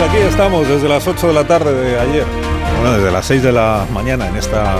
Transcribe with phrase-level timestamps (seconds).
[0.00, 2.24] Pues aquí estamos desde las 8 de la tarde de ayer,
[2.80, 4.78] bueno, desde las 6 de la mañana en esta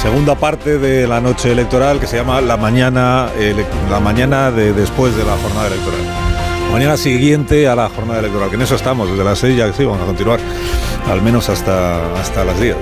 [0.00, 3.28] segunda parte de la noche electoral que se llama la mañana,
[3.90, 6.00] la mañana de después de la jornada electoral.
[6.70, 9.84] Mañana siguiente a la jornada electoral, que en eso estamos, desde las 6 ya sí,
[9.84, 10.38] vamos a continuar,
[11.10, 12.76] al menos hasta, hasta las 10.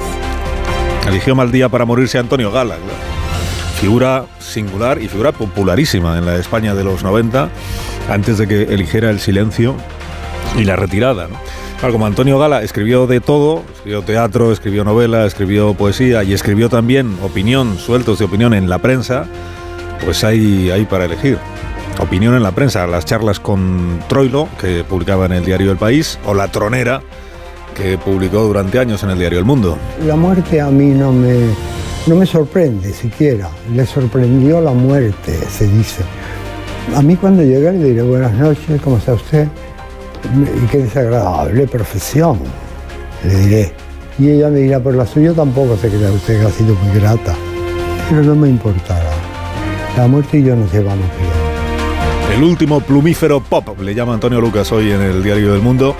[1.09, 2.77] Eligió mal día para morirse Antonio Gala.
[3.81, 7.48] Figura singular y figura popularísima en la España de los 90,
[8.11, 9.77] antes de que eligiera el silencio
[10.59, 11.27] y la retirada.
[11.80, 16.69] Claro, como Antonio Gala escribió de todo, escribió teatro, escribió novela, escribió poesía y escribió
[16.69, 19.25] también opinión, sueltos de opinión en la prensa,
[20.05, 21.39] pues hay, hay para elegir.
[21.98, 26.19] Opinión en la prensa, las charlas con Troilo, que publicaba en el diario El País,
[26.27, 27.01] o La Tronera,
[27.75, 29.78] que publicó durante años en el diario El Mundo.
[30.06, 31.47] La muerte a mí no me,
[32.06, 33.48] no me sorprende siquiera.
[33.75, 36.03] Le sorprendió la muerte, se dice.
[36.95, 39.48] A mí cuando llegue le diré buenas noches, ¿cómo está usted?
[40.25, 42.39] Y qué desagradable profesión,
[43.25, 43.73] le diré.
[44.19, 47.01] Y ella me dirá, por la suya tampoco se crea usted que ha sido muy
[47.01, 47.35] grata.
[48.09, 49.11] Pero no me importará.
[49.97, 52.37] La muerte y yo nos llevamos bien.
[52.37, 55.97] El último plumífero pop, le llama Antonio Lucas hoy en el diario del Mundo.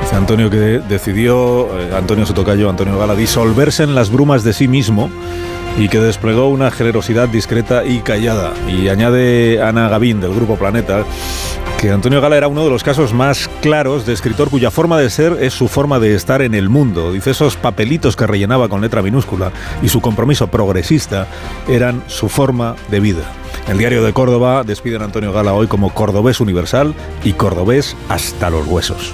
[0.00, 4.68] Dice Antonio que decidió, eh, Antonio Sotocayo, Antonio Gala, disolverse en las brumas de sí
[4.68, 5.10] mismo
[5.78, 8.52] y que desplegó una generosidad discreta y callada.
[8.68, 11.04] Y añade Ana Gavín del Grupo Planeta
[11.78, 15.10] que Antonio Gala era uno de los casos más claros de escritor cuya forma de
[15.10, 17.12] ser es su forma de estar en el mundo.
[17.12, 21.26] Dice esos papelitos que rellenaba con letra minúscula y su compromiso progresista
[21.68, 23.30] eran su forma de vida.
[23.68, 26.94] El diario de Córdoba despiden a Antonio Gala hoy como cordobés universal
[27.24, 29.12] y cordobés hasta los huesos.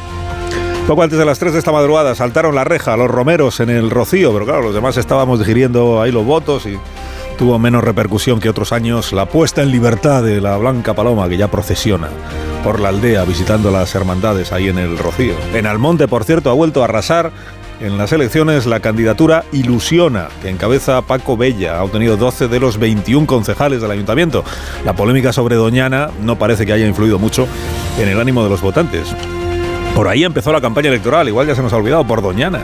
[0.86, 3.88] Poco antes de las 3 de esta madrugada saltaron la reja los romeros en el
[3.88, 6.76] Rocío, pero claro, los demás estábamos digiriendo ahí los votos y
[7.38, 11.36] tuvo menos repercusión que otros años la puesta en libertad de la Blanca Paloma que
[11.36, 12.08] ya procesiona
[12.64, 15.34] por la aldea visitando las hermandades ahí en el Rocío.
[15.54, 17.30] En Almonte, por cierto, ha vuelto a arrasar
[17.80, 21.78] en las elecciones la candidatura Ilusiona, que encabeza Paco Bella.
[21.78, 24.44] Ha obtenido 12 de los 21 concejales del ayuntamiento.
[24.84, 27.46] La polémica sobre Doñana no parece que haya influido mucho
[27.98, 29.14] en el ánimo de los votantes.
[29.94, 32.62] Por ahí empezó la campaña electoral, igual ya se nos ha olvidado, por Doñana.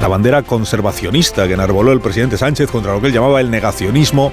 [0.00, 4.32] La bandera conservacionista que enarboló el presidente Sánchez contra lo que él llamaba el negacionismo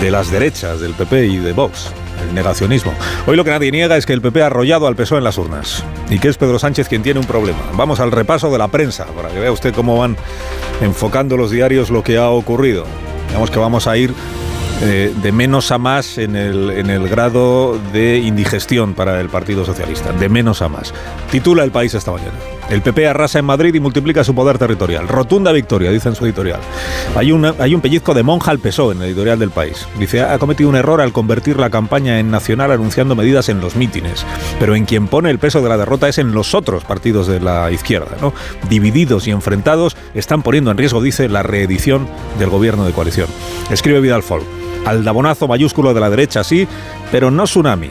[0.00, 1.90] de las derechas, del PP y de Vox.
[2.22, 2.92] El negacionismo.
[3.26, 5.38] Hoy lo que nadie niega es que el PP ha arrollado al PSOE en las
[5.38, 7.58] urnas y que es Pedro Sánchez quien tiene un problema.
[7.74, 10.16] Vamos al repaso de la prensa para que vea usted cómo van
[10.82, 12.84] enfocando los diarios lo que ha ocurrido.
[13.28, 14.12] Digamos que vamos a ir
[14.82, 20.12] eh, de menos a más en el, grado de indigestión para el Partido Socialista.
[20.12, 20.94] De menos a más.
[21.30, 22.32] Titula el país esta mañana.
[22.70, 25.08] El PP arrasa en Madrid y multiplica su poder territorial.
[25.08, 26.60] Rotunda victoria, dice en su editorial.
[27.16, 29.86] Hay, un pellizco de monja al PSOE en el editorial del país.
[29.98, 33.76] Dice, ha cometido un error al convertir la campaña en nacional anunciando medidas en los
[33.76, 34.24] mítines.
[34.58, 37.40] Pero en quien pone el peso de la derrota es en los otros partidos de
[37.40, 38.16] la izquierda.
[38.20, 38.32] ¿no?
[38.70, 42.08] Divididos y enfrentados están poniendo en riesgo, dice, la reedición
[42.38, 43.28] del gobierno de coalición.
[43.70, 44.69] Escribe Vidal Folk.
[44.86, 46.66] Aldabonazo mayúsculo de la derecha, sí,
[47.10, 47.90] pero no tsunami.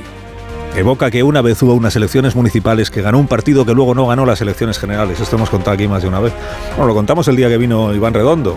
[0.75, 4.07] Evoca que una vez hubo unas elecciones municipales que ganó un partido que luego no
[4.07, 5.19] ganó las elecciones generales.
[5.19, 6.33] Esto hemos contado aquí más de una vez.
[6.75, 8.55] Bueno, lo contamos el día que vino Iván Redondo.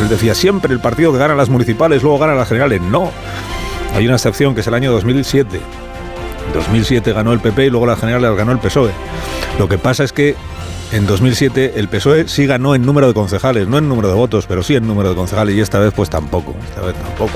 [0.00, 2.80] Él decía siempre el partido que gana las municipales luego gana las generales.
[2.80, 3.10] No.
[3.94, 5.60] Hay una excepción que es el año 2007.
[6.46, 8.90] En 2007 ganó el PP y luego las generales ganó el PSOE.
[9.58, 10.34] Lo que pasa es que
[10.90, 14.46] en 2007 el PSOE sí ganó en número de concejales, no en número de votos,
[14.46, 17.32] pero sí en número de concejales y esta vez pues tampoco, esta vez tampoco.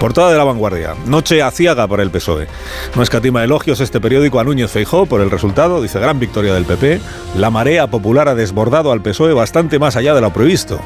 [0.00, 2.48] Portada de la vanguardia, noche aciaga para el PSOE.
[2.96, 6.64] No escatima elogios este periódico a Núñez Feijó por el resultado, dice gran victoria del
[6.64, 7.00] PP.
[7.36, 10.80] La marea popular ha desbordado al PSOE bastante más allá de lo previsto.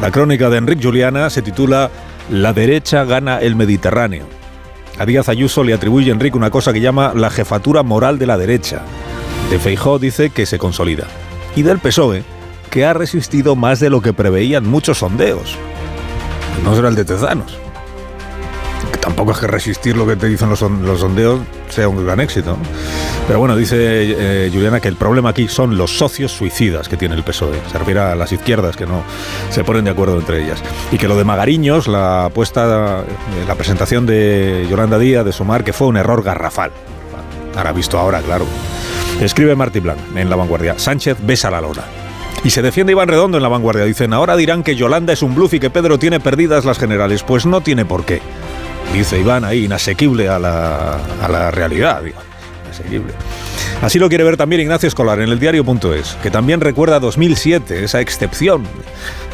[0.00, 1.90] La crónica de Enrique Juliana se titula
[2.30, 4.26] La derecha gana el Mediterráneo.
[4.96, 8.38] A Díaz Ayuso le atribuye Enrique una cosa que llama la jefatura moral de la
[8.38, 8.82] derecha.
[9.50, 11.06] De Feijó dice que se consolida
[11.56, 12.22] y del PSOE,
[12.70, 15.56] que ha resistido más de lo que preveían muchos sondeos.
[16.64, 17.56] No será el de Tezanos.
[18.92, 22.04] Que tampoco es que resistir lo que te dicen los, son- los sondeos sea un
[22.04, 22.56] gran éxito.
[23.26, 27.14] Pero bueno, dice eh, Juliana que el problema aquí son los socios suicidas que tiene
[27.14, 27.58] el PSOE.
[27.70, 29.02] Se refiere a las izquierdas que no
[29.50, 30.58] se ponen de acuerdo entre ellas.
[30.92, 35.64] Y que lo de Magariños, la puesta, eh, la presentación de Yolanda Díaz de Sumar,
[35.64, 36.70] que fue un error garrafal.
[37.56, 38.46] Ahora visto ahora, claro.
[39.20, 40.78] Escribe Martí Blanc en La Vanguardia.
[40.78, 41.82] Sánchez besa la lona.
[42.44, 43.84] Y se defiende Iván Redondo en La Vanguardia.
[43.84, 47.24] Dicen, ahora dirán que Yolanda es un bluff y que Pedro tiene perdidas las generales.
[47.24, 48.20] Pues no tiene por qué.
[48.92, 52.02] Dice Iván ahí, inasequible a la, a la realidad.
[52.64, 53.12] Inasequible.
[53.82, 58.00] Así lo quiere ver también Ignacio Escolar en el diario.es, que también recuerda 2007, esa
[58.00, 58.64] excepción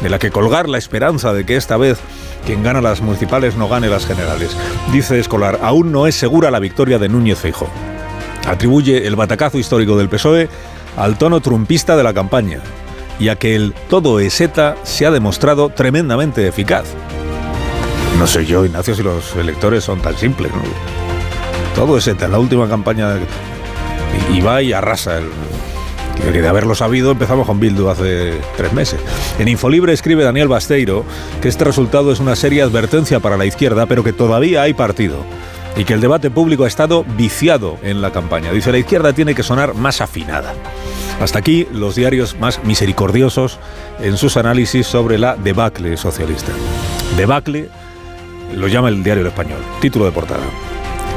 [0.01, 1.97] de la que colgar la esperanza de que esta vez
[2.45, 4.55] quien gana las municipales no gane las generales.
[4.91, 7.69] Dice Escolar, aún no es segura la victoria de Núñez Feijóo.
[8.47, 10.49] Atribuye el batacazo histórico del PSOE
[10.97, 12.59] al tono trumpista de la campaña
[13.19, 16.85] y a que el todo es ETA se ha demostrado tremendamente eficaz.
[18.19, 20.51] No sé yo, Ignacio, si los electores son tan simples.
[20.51, 20.61] ¿no?
[21.73, 22.27] Todo es ETA.
[22.27, 23.17] La última campaña
[24.33, 25.29] y va y arrasa el,
[26.31, 28.99] que de haberlo sabido empezamos con Bildu hace tres meses.
[29.39, 31.03] En Infolibre escribe Daniel Basteiro
[31.41, 35.17] que este resultado es una seria advertencia para la izquierda, pero que todavía hay partido
[35.75, 38.51] y que el debate público ha estado viciado en la campaña.
[38.51, 40.53] Dice, la izquierda tiene que sonar más afinada.
[41.19, 43.59] Hasta aquí los diarios más misericordiosos
[43.99, 46.51] en sus análisis sobre la debacle socialista.
[47.17, 47.69] Debacle
[48.53, 49.59] lo llama el diario El Español.
[49.81, 50.43] Título de portada.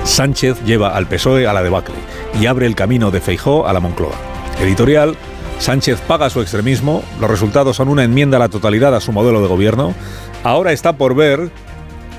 [0.04, 1.94] Sánchez lleva al PSOE a la debacle
[2.40, 4.14] y abre el camino de Feijó a la Moncloa.
[4.60, 5.16] Editorial,
[5.58, 9.42] Sánchez paga su extremismo, los resultados son una enmienda a la totalidad a su modelo
[9.42, 9.94] de gobierno.
[10.44, 11.50] Ahora está por ver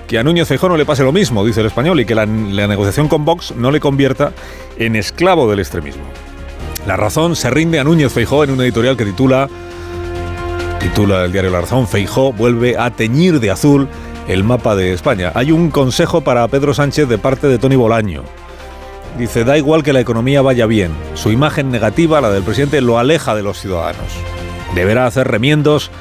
[0.10, 2.26] que a Núñez Feijó no le pase lo mismo, dice el español, y que la,
[2.26, 4.34] negociación con Vox no le convierta
[4.76, 6.02] en esclavo del extremismo.
[6.88, 9.48] La razón se rinde a Núñez Feijó en un editorial que titula,
[10.80, 13.88] titula el diario La Razón, Feijó vuelve a teñir de azul
[14.28, 15.32] el mapa de España.
[15.36, 18.24] Hay un consejo para Pedro Sánchez de parte de Tony Bolaño.
[19.20, 20.92] Dice, da igual que la economía vaya bien.
[21.14, 24.08] Su imagen negativa, la del presidente, lo aleja de los ciudadanos.
[24.74, 25.92] Deberá hacer remiendos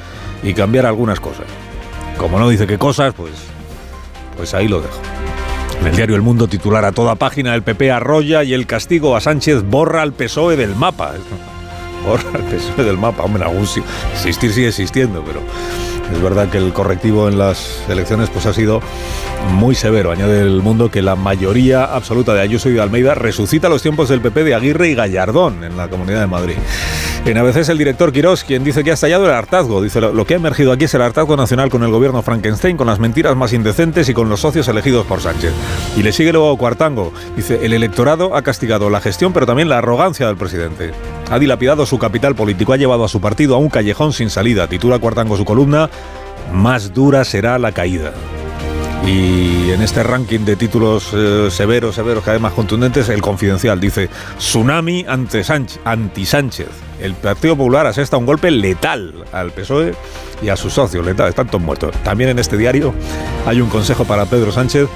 [0.41, 1.45] y cambiar algunas cosas.
[2.17, 3.49] Como no dice qué cosas, pues,
[4.39, 5.01] pues ahí lo dejo.
[5.81, 9.17] En el diario El Mundo titular a toda página el PP arrolla y el castigo
[9.17, 11.13] a Sánchez borra al PSOE del mapa.
[12.07, 13.23] Borra al PSOE del mapa.
[13.23, 13.67] Hombre, algún
[14.13, 15.41] existir sigue existiendo, pero
[16.13, 18.81] es verdad que el correctivo en las elecciones pues ha sido
[19.55, 20.11] muy severo.
[20.11, 24.07] Añade el mundo que la mayoría absoluta de Ayuso y de Almeida resucita los tiempos
[24.07, 26.55] del PP de Aguirre y Gallardón en la Comunidad de Madrid.
[27.25, 29.81] En ABC es el director Quirós quien dice que ha estallado el hartazgo.
[29.81, 32.87] Dice, lo que ha emergido aquí es el hartazgo nacional con el gobierno Frankenstein, con
[32.87, 35.51] las mentiras más indecentes y con los socios elegidos por Sánchez.
[35.95, 37.13] Y le sigue luego Cuartango.
[37.35, 40.91] Dice, el electorado ha castigado la gestión, pero también la arrogancia del presidente.
[41.29, 44.67] Ha dilapidado su capital político, ha llevado a su partido a un callejón sin salida.
[44.67, 45.89] Titula Cuartango su columna
[46.53, 48.13] más dura será la caída.
[49.05, 53.79] Y en este ranking de títulos eh, severos, severos, cada vez más contundentes, el confidencial
[53.79, 56.67] dice Tsunami ante Sánchez, anti-Sánchez.
[57.01, 59.95] El Partido Popular asesta un golpe letal al PSOE
[60.41, 61.95] y a sus socios, letal, están todos muertos.
[62.03, 62.93] También en este diario
[63.45, 64.87] hay un consejo para Pedro Sánchez.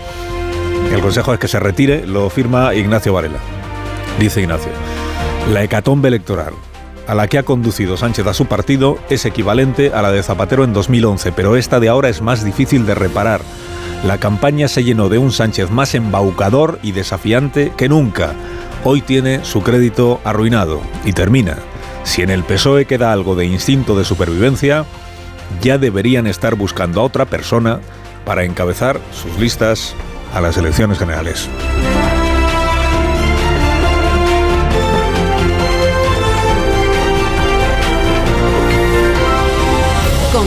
[0.91, 3.39] El consejo es que se retire, lo firma Ignacio Varela.
[4.19, 4.71] Dice Ignacio,
[5.51, 6.53] la hecatombe electoral
[7.07, 10.63] a la que ha conducido Sánchez a su partido es equivalente a la de Zapatero
[10.63, 13.41] en 2011, pero esta de ahora es más difícil de reparar.
[14.05, 18.33] La campaña se llenó de un Sánchez más embaucador y desafiante que nunca.
[18.83, 21.57] Hoy tiene su crédito arruinado y termina.
[22.03, 24.85] Si en el PSOE queda algo de instinto de supervivencia,
[25.61, 27.79] ya deberían estar buscando a otra persona
[28.25, 29.95] para encabezar sus listas
[30.33, 31.47] a las elecciones generales.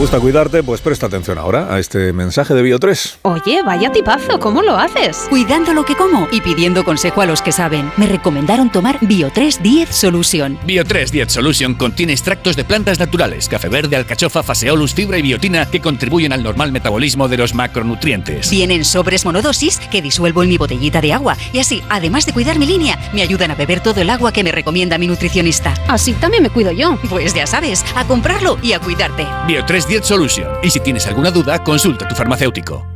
[0.00, 0.62] Gusta cuidarte?
[0.62, 3.16] Pues presta atención ahora a este mensaje de Bio3.
[3.20, 5.26] Oye, vaya tipazo, ¿cómo lo haces?
[5.28, 7.92] Cuidando lo que como y pidiendo consejo a los que saben.
[7.98, 10.58] Me recomendaron tomar Bio3 10 Solution.
[10.66, 15.66] Bio3 10 Solution contiene extractos de plantas naturales, café verde, alcachofa, faseolus, fibra y biotina
[15.66, 18.50] que contribuyen al normal metabolismo de los macronutrientes.
[18.50, 22.58] Vienen sobres monodosis que disuelvo en mi botellita de agua y así, además de cuidar
[22.58, 25.74] mi línea, me ayudan a beber todo el agua que me recomienda mi nutricionista.
[25.88, 26.98] Así también me cuido yo.
[27.10, 29.24] Pues ya sabes, a comprarlo y a cuidarte.
[29.46, 30.48] Bio3 10 Solution.
[30.62, 32.86] Y si tienes alguna duda, consulta a tu farmacéutico.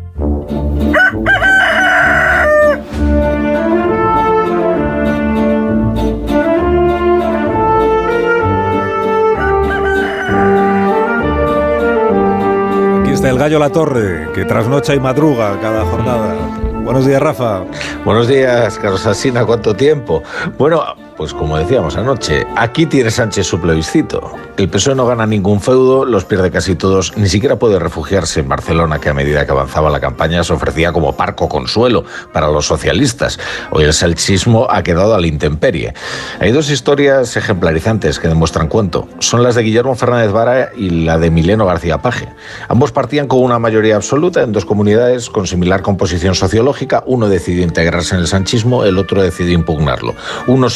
[13.00, 16.36] Aquí está el gallo La Torre, que trasnocha y madruga cada jornada.
[16.84, 17.64] Buenos días, Rafa.
[18.04, 20.22] Buenos días, Carlos Asina, ¿cuánto tiempo?
[20.56, 20.84] Bueno,
[21.16, 24.33] pues como decíamos anoche, aquí tiene Sánchez su plebiscito.
[24.56, 28.49] El PSOE no gana ningún feudo, los pierde casi todos, ni siquiera puede refugiarse en
[28.49, 32.66] Barcelona, que a medida que avanzaba la campaña se ofrecía como parco consuelo para los
[32.66, 33.38] socialistas.
[33.71, 35.94] Hoy el salchismo ha quedado a la intemperie.
[36.40, 39.09] Hay dos historias ejemplarizantes que demuestran cuánto.
[39.18, 42.28] Son las de Guillermo Fernández Vara y la de Mileno García Paje.
[42.68, 47.02] Ambos partían con una mayoría absoluta en dos comunidades con similar composición sociológica.
[47.06, 50.14] Uno decidió integrarse en el sanchismo, el otro decidió impugnarlo.
[50.47, 50.71] Uno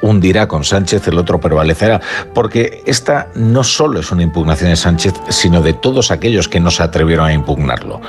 [0.00, 2.00] hundirá con Sánchez, el otro prevalecerá,
[2.34, 6.70] porque esta no solo es una impugnación de Sánchez, sino de todos aquellos que no
[6.70, 8.00] se atrevieron a impugnarlo.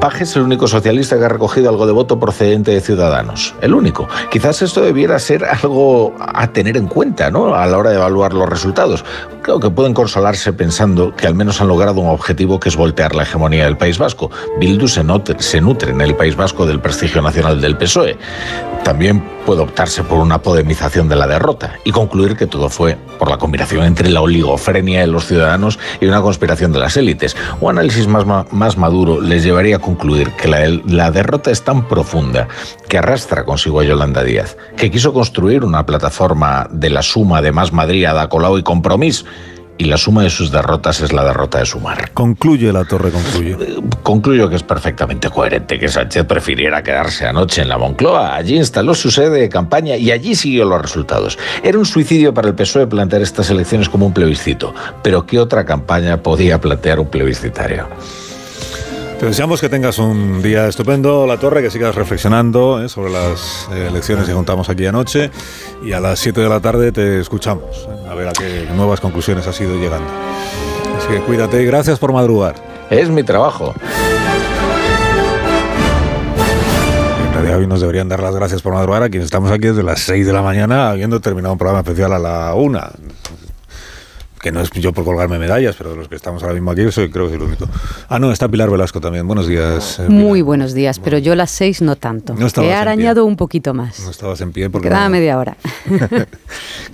[0.00, 3.56] Paje es el único socialista que ha recogido algo de voto procedente de Ciudadanos.
[3.60, 4.06] El único.
[4.30, 7.52] Quizás esto debiera ser algo a tener en cuenta ¿no?
[7.56, 9.04] a la hora de evaluar los resultados.
[9.42, 13.16] Creo que pueden consolarse pensando que al menos han logrado un objetivo que es voltear
[13.16, 14.30] la hegemonía del País Vasco.
[14.60, 15.02] Bildu se,
[15.38, 18.16] se nutre en el País Vasco del prestigio nacional del PSOE.
[18.84, 23.30] También puede optarse por una podemización de la derrota y concluir que todo fue por
[23.30, 27.36] la combinación entre la oligofrenia de los ciudadanos y una conspiración de las élites.
[27.60, 32.46] Un análisis más, maduro les llevaría a concluir que la, la derrota es tan profunda
[32.90, 37.52] que arrastra consigo a Yolanda Díaz, que quiso construir una plataforma de la suma de
[37.52, 39.24] Más Madrid, Ada Colau y Compromís
[39.78, 42.10] y la suma de sus derrotas es la derrota de Sumar.
[42.12, 43.56] Concluye la torre, concluye.
[44.02, 48.34] Concluyo que es perfectamente coherente que Sánchez prefiriera quedarse anoche en la Moncloa.
[48.34, 51.38] Allí instaló su sede de campaña y allí siguió los resultados.
[51.62, 54.74] Era un suicidio para el PSOE plantear estas elecciones como un plebiscito.
[55.02, 57.86] Pero ¿qué otra campaña podía plantear un plebiscitario?
[59.18, 63.68] Te deseamos que tengas un día estupendo, La Torre, que sigas reflexionando eh, sobre las
[63.72, 65.32] eh, elecciones que contamos aquí anoche
[65.82, 69.00] y a las 7 de la tarde te escuchamos, eh, a ver a qué nuevas
[69.00, 70.08] conclusiones has ido llegando.
[70.96, 72.54] Así que cuídate y gracias por madrugar.
[72.90, 73.74] Es mi trabajo.
[77.26, 79.82] En realidad hoy nos deberían dar las gracias por madrugar a quienes estamos aquí desde
[79.82, 82.80] las 6 de la mañana habiendo terminado un programa especial a la 1
[84.38, 86.90] que no es yo por colgarme medallas, pero de los que estamos ahora mismo aquí,
[86.90, 87.68] soy, creo que es el único.
[88.08, 89.26] Ah, no, está Pilar Velasco también.
[89.26, 89.98] Buenos días.
[89.98, 92.34] Eh, Muy buenos días, pero yo las seis no tanto.
[92.62, 94.00] He arañado un poquito más.
[94.00, 94.88] No estabas en pie porque...
[94.88, 95.56] Quedaba media hora.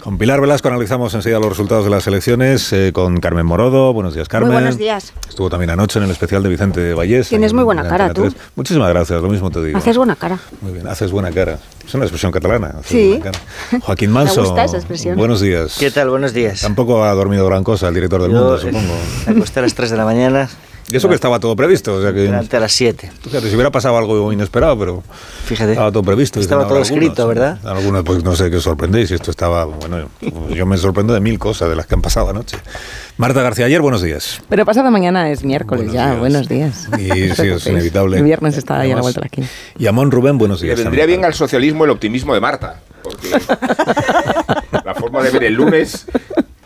[0.02, 3.92] con Pilar Velasco analizamos enseguida los resultados de las elecciones, eh, con Carmen Morodo.
[3.92, 4.48] Buenos días, Carmen.
[4.48, 5.12] Muy buenos días.
[5.28, 7.28] Estuvo también anoche en el especial de Vicente Vallés.
[7.28, 8.32] Tienes muy buena cara, tú.
[8.56, 9.78] Muchísimas gracias, lo mismo te digo.
[9.78, 10.38] Haces buena cara.
[10.60, 11.58] Muy bien, haces buena cara.
[11.86, 12.76] Es una expresión catalana.
[12.84, 13.20] Sí.
[13.82, 14.42] Joaquín Manso.
[14.42, 15.16] Me gusta esa expresión.
[15.16, 15.76] Buenos días.
[15.78, 16.10] ¿Qué tal?
[16.10, 16.60] Buenos días.
[16.60, 18.94] Tampoco ha dormido gran cosa el director del mundo, supongo.
[19.26, 20.48] Me acosté a las 3 de la mañana.
[20.90, 21.94] Y eso que estaba todo previsto.
[21.94, 23.10] O sea que, Durante a las 7.
[23.22, 25.02] Fíjate, si hubiera pasado algo inesperado, pero.
[25.46, 25.72] Fíjate.
[25.72, 26.40] Estaba todo previsto.
[26.40, 27.58] Estaba todo escrito, ¿verdad?
[27.64, 29.10] Algunos, pues no sé qué os sorprendéis.
[29.10, 29.64] Esto estaba.
[29.64, 30.08] Bueno,
[30.50, 32.58] yo me sorprendo de mil cosas de las que han pasado anoche.
[33.16, 34.42] Marta García, ayer, buenos días.
[34.48, 36.06] Pero pasado mañana es miércoles buenos ya.
[36.10, 36.18] Días.
[36.20, 36.88] Buenos días.
[36.98, 38.18] Y sí, es inevitable.
[38.18, 39.46] El viernes está ahí a la vuelta de la esquina.
[39.78, 40.76] Y Amón Rubén, buenos días.
[40.78, 42.80] Le vendría bien al socialismo el optimismo de Marta.
[43.02, 43.30] Porque
[44.84, 46.06] la forma de ver el lunes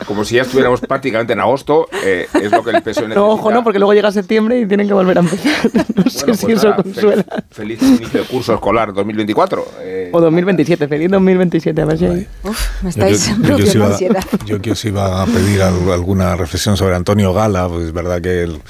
[0.09, 3.15] como si ya estuviéramos prácticamente en agosto, eh, es lo que el PSOE necesita.
[3.15, 5.71] No, ojo, no, porque luego llega septiembre y tienen que volver a empezar.
[5.99, 7.25] No sé bueno, si pues eso nada, consuela.
[7.50, 9.65] Feliz, feliz inicio de curso escolar 2024.
[9.83, 12.27] Eh, O 2027, feliz 2027, a ver si hay.
[12.45, 14.25] Uf, me Yo, estáis yo- yo os produciendo iba, ansiedad.
[14.47, 18.23] yo que os iba a pedir al- alguna reflexión sobre Antonio Gala, pues es verdad
[18.23, 18.61] que el,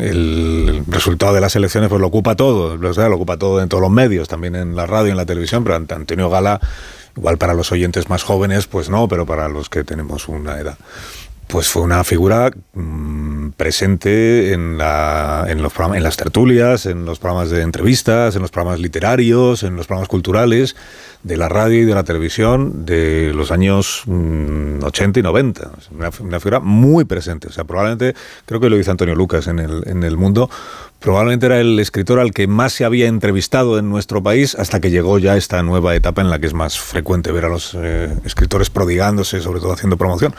[0.00, 3.68] el resultado de las elecciones pues lo ocupa todo, o sea, lo ocupa todo en
[3.68, 6.60] todos los medios, también en la radio y en la televisión, pero ante Antonio Gala,
[7.18, 10.78] igual para los oyentes más jóvenes, pues no, pero para los que tenemos una edad.
[11.48, 17.18] Pues fue una figura mm, presente en, la, en, los en las tertulias, en los
[17.18, 20.76] programas de entrevistas, en los programas literarios, en los programas culturales
[21.22, 25.70] de la radio y de la televisión de los años mm, 80 y 90.
[25.78, 27.48] Es Una, una figura muy presente.
[27.48, 30.50] O sea, probablemente, creo que lo dice Antonio Lucas en el, en el mundo,
[31.00, 34.90] probablemente era el escritor al que más se había entrevistado en nuestro país hasta que
[34.90, 38.12] llegó ya esta nueva etapa en la que es más frecuente ver a los eh,
[38.24, 40.34] escritores prodigándose, sobre todo haciendo promoción.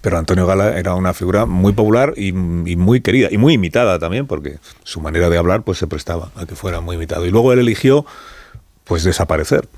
[0.00, 4.26] Pero Antonio Gala era una figura muy popular y, muy querida y muy imitada también,
[4.26, 7.26] porque su manera de hablar pues se prestaba a que fuera muy imitado.
[7.26, 8.06] Y luego él eligió
[8.84, 9.68] pues desaparecer.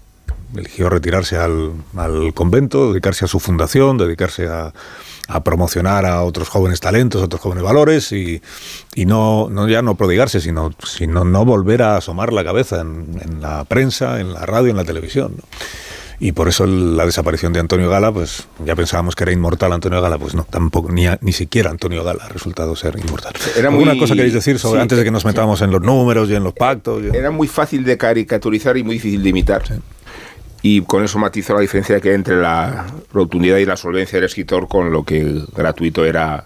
[0.55, 1.73] Eligió retirarse al
[2.35, 4.73] convento, dedicarse a su fundación, dedicarse a,
[5.29, 8.41] a promocionar a otros jóvenes talentos, a otros jóvenes valores y,
[8.95, 13.21] y no, no ya no prodigarse, sino, sino no volver a asomar la cabeza en,
[13.23, 15.35] en la prensa, en la radio, en la televisión.
[15.37, 15.43] ¿no?
[16.21, 20.01] Y por eso la desaparición de Antonio Gala, pues ya pensábamos que era inmortal Antonio
[20.03, 23.35] Gala, pues no, tampoco, ni, a- ni siquiera Antonio Gala ha resultado ser inmortal.
[23.57, 25.81] Era ¿Alguna muy- cosa queréis decir sobre, sí, antes de que nos metamos en los
[25.81, 27.05] números y en los pactos?
[27.05, 29.63] y en- Era muy fácil de caricaturizar y muy difícil de imitar.
[30.63, 34.27] Y con eso matizó la diferencia que hay entre la rotundidad y la solvencia del
[34.27, 36.45] escritor con lo que gratuito era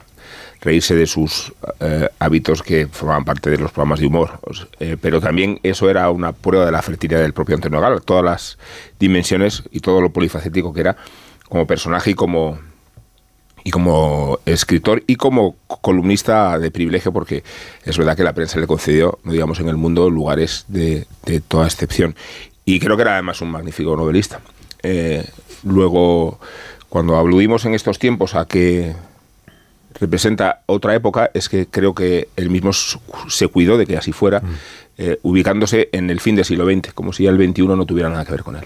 [0.61, 4.38] reírse de sus eh, hábitos que formaban parte de los programas de humor.
[4.78, 8.25] Eh, pero también eso era una prueba de la fertilidad del propio Antonio Gala, todas
[8.25, 8.59] las
[8.99, 10.97] dimensiones y todo lo polifacético que era
[11.49, 12.59] como personaje y como
[13.64, 17.45] y como escritor y como columnista de privilegio, porque
[17.85, 21.07] es verdad que la prensa le concedió, no digamos en el mundo, lugares de,
[21.47, 22.16] toda excepción.
[22.64, 24.40] Y creo que era además un magnífico novelista.
[24.83, 25.25] Eh,
[25.64, 26.38] luego,
[26.88, 28.95] cuando aludimos en estos tiempos a que
[29.99, 34.40] representa otra época, es que creo que él mismo se cuidó de que así fuera,
[34.40, 34.54] mm.
[34.99, 38.25] eh, ubicándose en el fin del siglo XX, como si el XXI no tuviera nada
[38.25, 38.64] que ver con él.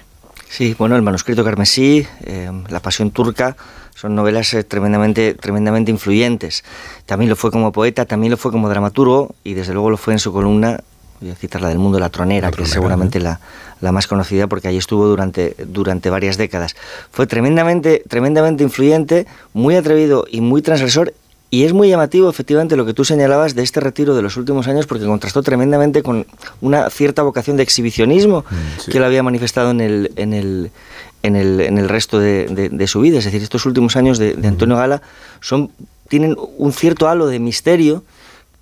[0.48, 3.56] Sí, bueno, el manuscrito carmesí, eh, La pasión turca,
[3.94, 6.64] son novelas eh, tremendamente, tremendamente influyentes.
[7.06, 10.12] También lo fue como poeta, también lo fue como dramaturgo y desde luego lo fue
[10.12, 10.80] en su columna,
[11.20, 13.40] voy a citar la del Mundo de la Tronera, que es seguramente la,
[13.80, 16.76] la, más conocida porque allí estuvo durante, durante varias décadas.
[17.10, 21.12] Fue tremendamente, tremendamente influyente, muy atrevido y muy transgresor
[21.48, 24.66] y es muy llamativo, efectivamente, lo que tú señalabas de este retiro de los últimos
[24.66, 26.26] años, porque contrastó tremendamente con
[26.60, 30.70] una cierta vocación de exhibicionismo mm, que él había manifestado en el, en el,
[31.22, 33.18] en el, en el resto de, su vida.
[33.18, 35.02] Es decir, estos últimos años de, Antonio Gala
[35.40, 35.70] son,
[36.08, 38.02] tienen un cierto halo de misterio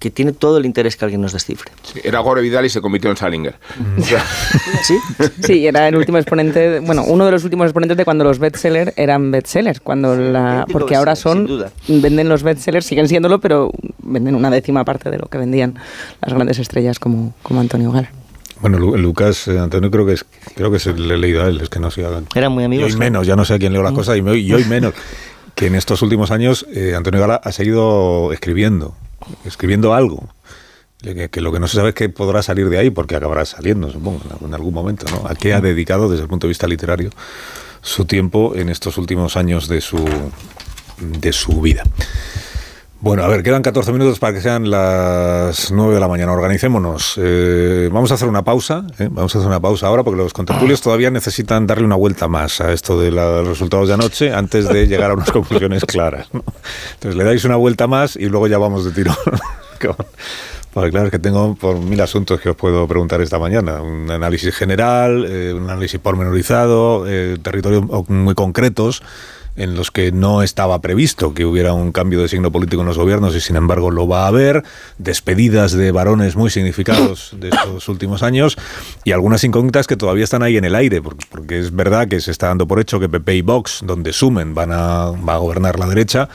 [0.05, 1.73] que tiene todo el interés que alguien nos descifre.
[2.03, 3.55] era Gore Vidal y se convirtió en Salinger.
[4.83, 4.99] ¿Sí?
[5.43, 8.93] sí, era el último exponente, bueno, uno de los últimos exponentes de cuando los bestsellers
[8.97, 13.71] eran bestsellers, cuando la, porque ahora son, venden los bestsellers, siguen siéndolo, pero
[14.03, 15.79] venden una décima parte de lo que vendían
[16.21, 18.11] las grandes estrellas como, como Antonio Gal.
[18.61, 21.71] Bueno, Lucas, eh, Antonio, creo que es, creo que le he leído a él, es
[21.71, 22.27] que no se hagan.
[22.35, 22.91] Eran muy amigos.
[22.91, 23.97] Y hoy menos, ya no sé a quién leo las mm.
[23.97, 24.93] cosas, y hoy menos.
[25.55, 28.97] Que en estos últimos años eh, Antonio Gala ha seguido escribiendo
[29.45, 30.29] escribiendo algo.
[31.31, 33.91] Que, lo que no se sabe es que podrá salir de ahí, porque acabará saliendo,
[33.91, 35.05] supongo, en algún momento.
[35.11, 35.29] ¿no?
[35.29, 37.11] ¿A qué ha dedicado, desde el punto de vista literario,
[37.83, 40.03] su tiempo en estos últimos años de su,
[40.99, 41.83] de su vida?
[43.05, 46.33] Bueno, a ver, quedan 14 minutos para que sean las 9 de la mañana.
[46.33, 47.21] Organicémonos.
[47.23, 48.87] Eh, vamos a hacer una pausa.
[48.99, 49.09] ¿eh?
[49.11, 52.63] Vamos a hacer una pausa ahora porque los contertulios todavía necesitan darle una vuelta más
[52.63, 56.29] a esto de los resultados de anoche antes de llegar a unas conclusiones claras.
[56.95, 59.15] Entonces le dais una vuelta más y luego ya vamos de tiro.
[60.73, 63.83] Porque claro, es que tengo por mil asuntos que os puedo preguntar esta mañana.
[63.83, 67.05] Un análisis general, eh, un análisis pormenorizado,
[67.43, 69.03] territorios muy concretos
[69.57, 72.99] en los que no estaba previsto que hubiera un cambio de signo político en los
[72.99, 74.65] gobiernos y sin embargo lo va a haber,
[74.99, 78.57] despedidas de varones muy significados de estos últimos años
[79.05, 82.31] y algunas incógnitas que todavía están ahí en el aire, porque, es verdad que se
[82.31, 85.79] está dando por hecho que PP y Vox, donde sumen, van a, va a gobernar
[85.79, 86.29] la derecha,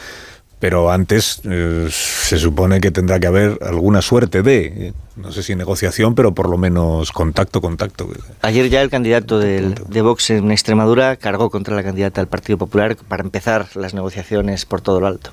[0.59, 5.41] pero antes eh, se supone que tendrá que haber alguna suerte de, eh, no sé
[5.41, 8.09] si negociación, pero por lo menos contacto, contacto.
[8.41, 12.57] Ayer ya el candidato del, de Vox en Extremadura cargó contra la candidata del Partido
[12.57, 15.31] Popular para empezar las negociaciones por todo lo alto.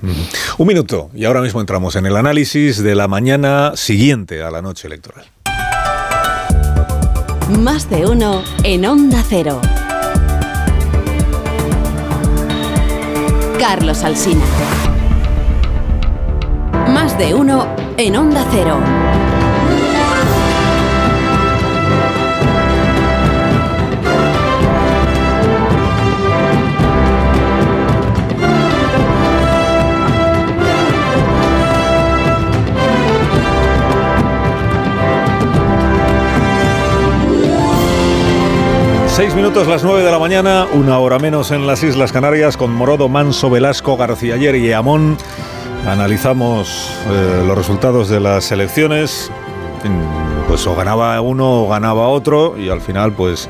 [0.57, 4.61] Un minuto, y ahora mismo entramos en el análisis de la mañana siguiente a la
[4.61, 5.25] noche electoral.
[7.59, 9.61] Más de uno en Onda Cero.
[13.57, 14.43] Carlos Alsina.
[17.17, 18.79] De uno en Onda Cero.
[39.07, 42.71] Seis minutos, las nueve de la mañana, una hora menos en las Islas Canarias, con
[42.71, 45.17] Morodo, Manso, Velasco, García Ayer y Amón.
[45.87, 49.31] Analizamos eh, los resultados de las elecciones.
[50.47, 53.47] Pues o ganaba uno o ganaba otro y al final pues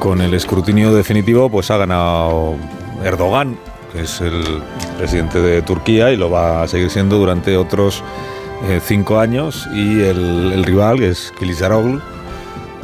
[0.00, 2.56] con el escrutinio definitivo pues ha ganado
[3.04, 3.56] Erdogan,
[3.92, 4.60] que es el
[4.98, 8.02] presidente de Turquía y lo va a seguir siendo durante otros
[8.68, 12.15] eh, cinco años y el, rival que es Kılıçdaroğlu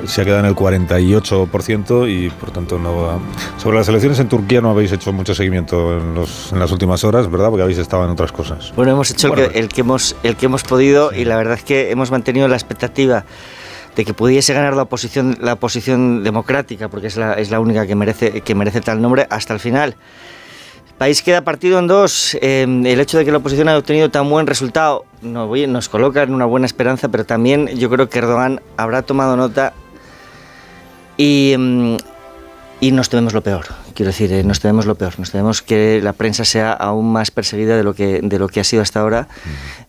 [0.07, 3.19] se ha quedado en el 48% y por tanto no va.
[3.59, 7.05] Sobre las elecciones en Turquía no habéis hecho mucho seguimiento en, los, en las últimas
[7.05, 7.49] horas, ¿verdad?
[7.51, 8.73] Porque habéis estado en otras cosas.
[8.77, 11.91] Bueno, hemos hecho el, que, hemos, el que hemos podido y la verdad es que
[11.91, 13.25] hemos mantenido la expectativa
[13.95, 17.87] de que pudiese ganar la oposición, la oposición democrática, porque es la, es la única
[17.87, 19.97] que merece, que merece tal nombre, hasta el final.
[20.89, 22.37] El país queda partido en dos.
[22.41, 26.23] Em, el hecho de que la oposición haya obtenido tan buen resultado nos, nos coloca
[26.23, 29.75] en una buena esperanza, pero también yo creo que Erdogan habrá tomado nota
[31.17, 31.97] y, mm,
[32.81, 36.01] y nos tememos lo peor, quiero decir, eh, nos tenemos lo peor, nos tenemos que
[36.03, 39.01] la prensa sea aún más perseguida de lo que, de lo que ha sido hasta
[39.01, 39.29] ahora,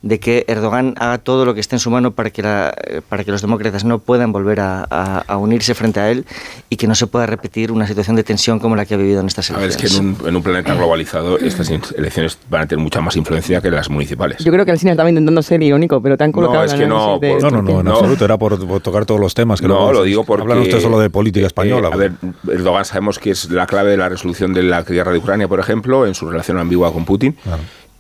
[0.02, 2.74] de que Erdogan haga todo lo que esté en su mano para que, la,
[3.10, 6.26] para que los demócratas no puedan volver a, a, unirse frente a él
[6.70, 9.22] y que no se pueda repetir una situación de tensión como la que ha vivido
[9.22, 9.76] en estas elecciones.
[9.76, 12.84] A ver, es que en un, en un planeta globalizado estas elecciones van a tener
[12.84, 14.44] mucha más influencia que las municipales.
[14.44, 16.60] Yo creo que el cine estaba intentando ser irónico, pero te han colocado...
[16.60, 19.62] No, es que no, no, no, no, en absoluto, era por, tocar todos los temas.
[19.62, 20.44] Que no, lo digo porque...
[20.44, 21.90] Hablan ustedes solo de política española.
[21.90, 22.12] Eh, a ver,
[22.52, 25.60] Erdogan sabemos que es la clave de la resolución de la guerra de Ucrania, por
[25.60, 27.36] ejemplo, en su relación ambigua con Putin.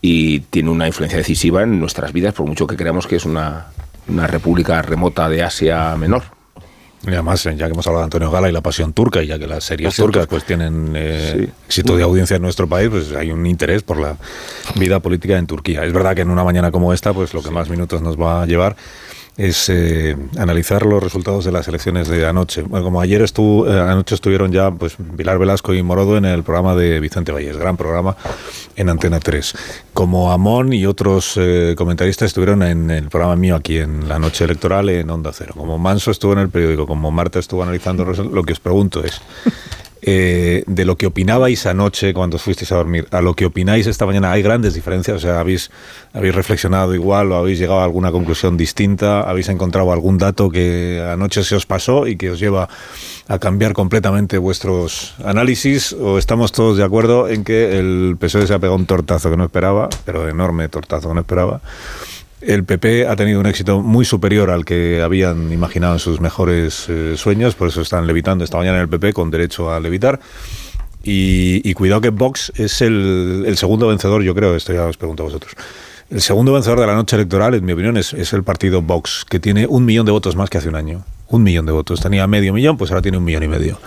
[0.02, 3.68] Y tiene una influencia decisiva en nuestras vidas, por mucho que creamos que es una,
[4.08, 6.24] una república remota de Asia menor.
[7.06, 9.38] Y además, ya que hemos hablado de Antonio Gala y la pasión turca, y ya
[9.38, 13.32] que las series turcas pues tienen eh, éxito de audiencia en nuestro país, pues hay
[13.32, 14.16] un interés por la
[14.76, 15.84] vida política en Turquía.
[15.84, 18.44] Es verdad que en una mañana como esta, pues lo que más minutos nos va
[18.44, 18.78] a llevar
[19.38, 22.62] es eh, analizar los resultados de las elecciones de anoche.
[22.62, 26.44] Bueno, como ayer estuvo, eh, anoche estuvieron ya pues Pilar Velasco y Morodo en el
[26.44, 28.16] programa de Vicente Valles, gran programa
[28.76, 29.54] en Antena 3.
[29.94, 34.44] Como Amón y otros eh, comentaristas estuvieron en el programa mío aquí en la noche
[34.44, 35.54] electoral en Onda Cero.
[35.58, 39.22] Como Manso estuvo en el periódico, como Marta estuvo analizando, lo que os pregunto es...
[40.06, 44.06] Eh, de lo que opinabais anoche cuando fuisteis a dormir a lo que opináis esta
[44.06, 45.16] mañana, ¿hay grandes diferencias?
[45.16, 45.72] O sea, ¿habéis,
[46.12, 49.22] habéis reflexionado igual o habéis llegado a alguna conclusión distinta?
[49.22, 52.68] ¿Habéis encontrado algún dato que anoche se os pasó y que os lleva
[53.30, 55.94] a cambiar completamente vuestros análisis?
[55.94, 59.38] ¿O estamos todos de acuerdo en que el PSOE se ha pegado un tortazo que
[59.38, 61.62] no esperaba, pero enorme tortazo que no esperaba?
[62.46, 66.88] El PP ha tenido un éxito muy superior al que habían imaginado en sus mejores
[66.90, 70.20] eh, sueños, por eso están levitando esta mañana en el PP con derecho a levitar.
[71.06, 75.26] Y, cuidado que Vox es el, segundo vencedor, yo creo, esto ya os pregunto a
[75.26, 75.54] vosotros.
[76.10, 79.40] El segundo vencedor de la noche electoral, en mi opinión, es, el partido Vox, que
[79.40, 81.04] tiene un millón de votos más que hace un año.
[81.28, 82.00] Un millón de votos.
[82.00, 83.80] Tenía medio millón, pues ahora tiene un millón y medio.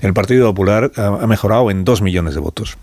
[0.00, 2.76] El Partido Popular ha mejorado en dos millones de votos.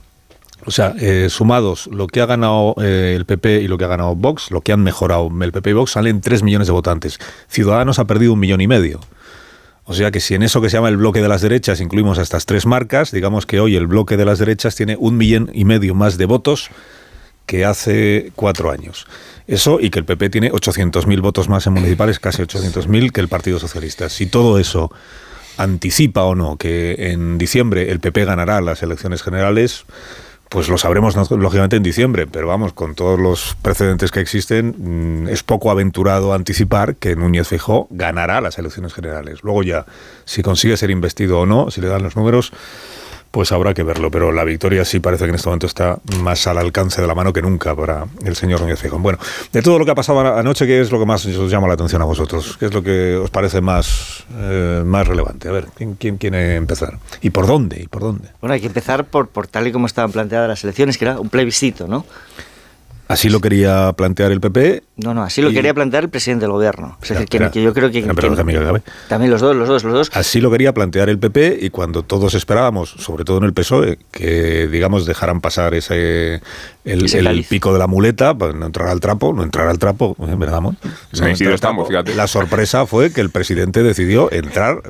[0.65, 3.87] O sea, eh, sumados lo que ha ganado eh, el PP y lo que ha
[3.87, 7.19] ganado Vox, lo que han mejorado el PP y Vox, salen 3 millones de votantes.
[7.47, 8.99] Ciudadanos ha perdido un millón y medio.
[9.85, 12.19] O sea que si en eso que se llama el bloque de las derechas incluimos
[12.19, 15.49] a estas tres marcas, digamos que hoy el bloque de las derechas tiene un millón
[15.53, 16.69] y medio más de votos
[17.45, 19.07] que hace cuatro años.
[19.47, 23.27] Eso y que el PP tiene 800.000 votos más en municipales, casi 800.000 que el
[23.27, 24.07] Partido Socialista.
[24.07, 24.91] Si todo eso
[25.57, 29.83] anticipa o no que en diciembre el PP ganará las elecciones generales,
[30.51, 35.29] pues lo sabremos lógicamente en diciembre, pero vamos, con todos los precedentes que existen, mm,
[35.29, 39.43] es poco aventurado anticipar que Núñez Fijó ganará las elecciones generales.
[39.43, 39.85] Luego ya,
[40.25, 42.51] si consigue ser investido o no, si le dan los números,
[43.31, 44.11] pues habrá que verlo.
[44.11, 47.15] Pero la victoria sí parece que en este momento está más al alcance de la
[47.15, 49.01] mano que nunca para el señor Núñez Fijón.
[49.01, 49.17] Bueno,
[49.51, 51.73] de todo lo que ha pasado anoche, ¿qué es lo que más os llama la
[51.73, 52.57] atención a vosotros?
[52.57, 55.47] ¿Qué es lo que os parece más, eh, más relevante?
[55.47, 56.99] A ver, ¿quién, ¿quién, quiere empezar?
[57.21, 57.81] ¿Y por dónde?
[57.81, 58.29] ¿Y por dónde?
[58.41, 61.19] Bueno, hay que empezar por, por tal y como estaban planteadas las elecciones, que era
[61.19, 62.05] un plebiscito, ¿no?
[63.11, 64.83] Así lo quería plantear el PP.
[64.97, 66.97] No, no, así lo quería plantear el presidente del gobierno.
[67.01, 70.11] Es decir, que, yo creo que, también los dos, los dos, los dos.
[70.13, 73.97] Así lo quería plantear el PP y cuando todos esperábamos, sobre todo en el PSOE,
[74.11, 76.41] que digamos dejaran pasar ese
[76.83, 80.35] el, pico de la muleta, pues no entrar al trapo, no entrar al trapo, ¿eh?
[80.35, 80.61] ¿verdad,
[81.53, 84.81] estamos, La sorpresa fue que el presidente decidió entrar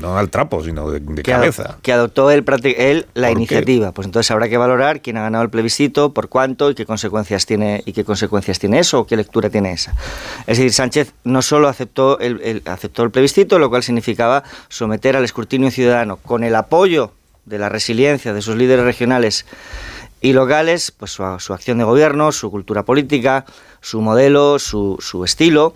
[0.00, 1.78] no al trapo, sino de, cabeza.
[1.82, 2.44] que adoptó él,
[2.76, 3.92] él la iniciativa.
[3.92, 7.46] Pues entonces habrá que valorar quién ha ganado el plebiscito, por cuánto y qué consecuencias
[7.46, 9.94] tiene y qué consecuencias tiene eso o qué lectura tiene esa.
[10.46, 15.24] Es decir, Sánchez no solo aceptó el, aceptó el plebiscito, lo cual significaba someter al
[15.24, 17.12] escrutinio ciudadano con el apoyo
[17.46, 19.46] de la resiliencia de sus líderes regionales
[20.20, 23.46] y locales, pues su, acción de gobierno, su cultura política,
[23.80, 25.74] su modelo, su, su estilo.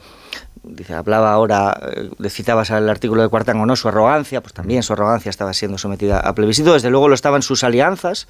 [0.63, 1.79] Dice, hablaba ahora,
[2.19, 3.77] le eh, citabas al artículo de Cuartango, ¿no?
[3.77, 6.73] Su arrogancia, pues también su arrogancia estaba siendo sometida a plebiscito.
[6.73, 8.29] Desde luego lo estaban sus alianzas,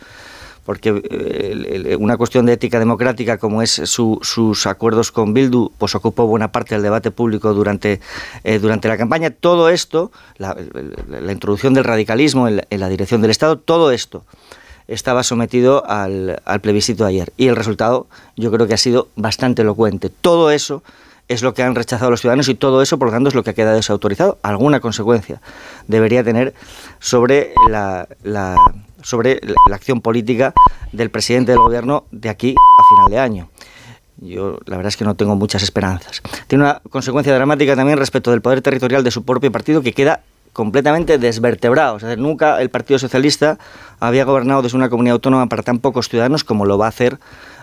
[0.65, 6.27] porque eh, una cuestión de ética democrática como es sus acuerdos con Bildu, pues ocupó
[6.27, 8.01] buena parte del debate público durante,
[8.45, 9.31] eh, durante la campaña.
[9.31, 10.57] Todo esto, la,
[11.31, 14.25] introducción del radicalismo en la, dirección del Estado, todo esto
[14.87, 17.33] estaba sometido al, al plebiscito de ayer.
[17.37, 20.11] Y el resultado yo creo que ha sido bastante elocuente.
[20.11, 20.83] Todo eso
[21.29, 23.43] es lo que han rechazado los ciudadanos y todo eso, por lo tanto, es lo
[23.43, 24.39] que ha quedado desautorizado.
[24.43, 25.41] Alguna consecuencia
[25.89, 26.55] debería tener
[27.01, 28.07] sobre la,
[29.05, 30.53] sobre la acción política
[30.91, 33.51] del presidente del gobierno de aquí a final de año.
[34.17, 36.23] Yo la verdad es que no tengo muchas esperanzas.
[36.49, 40.23] Tiene una consecuencia dramática también respecto del poder territorial de su propio partido que queda
[40.53, 41.99] completamente desvertebrado.
[42.17, 43.59] nunca el Partido Socialista
[44.01, 47.19] había gobernado desde una comunidad autónoma para tan pocos ciudadanos como lo va a hacer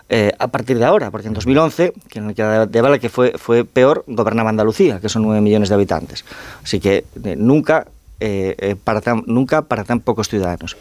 [0.10, 3.32] eh, a partir de ahora, porque en 2011, que no queda de bala que fue,
[3.38, 6.26] fue peor, gobernaba Andalucía, que son 9 millones de habitantes.
[6.62, 7.88] Así que eh, nunca,
[8.20, 10.76] eh, para tan, nunca para tan pocos ciudadanos.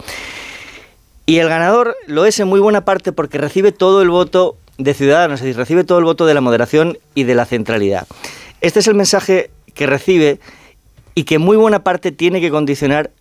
[1.30, 4.94] Y el ganador lo es en muy buena parte porque recibe todo el voto de
[4.94, 8.08] Ciudadanos, es decir, recibe todo el voto de la moderación y de la centralidad.
[8.60, 10.40] Este es el mensaje que recibe
[11.14, 13.12] y que en muy buena parte tiene que condicionar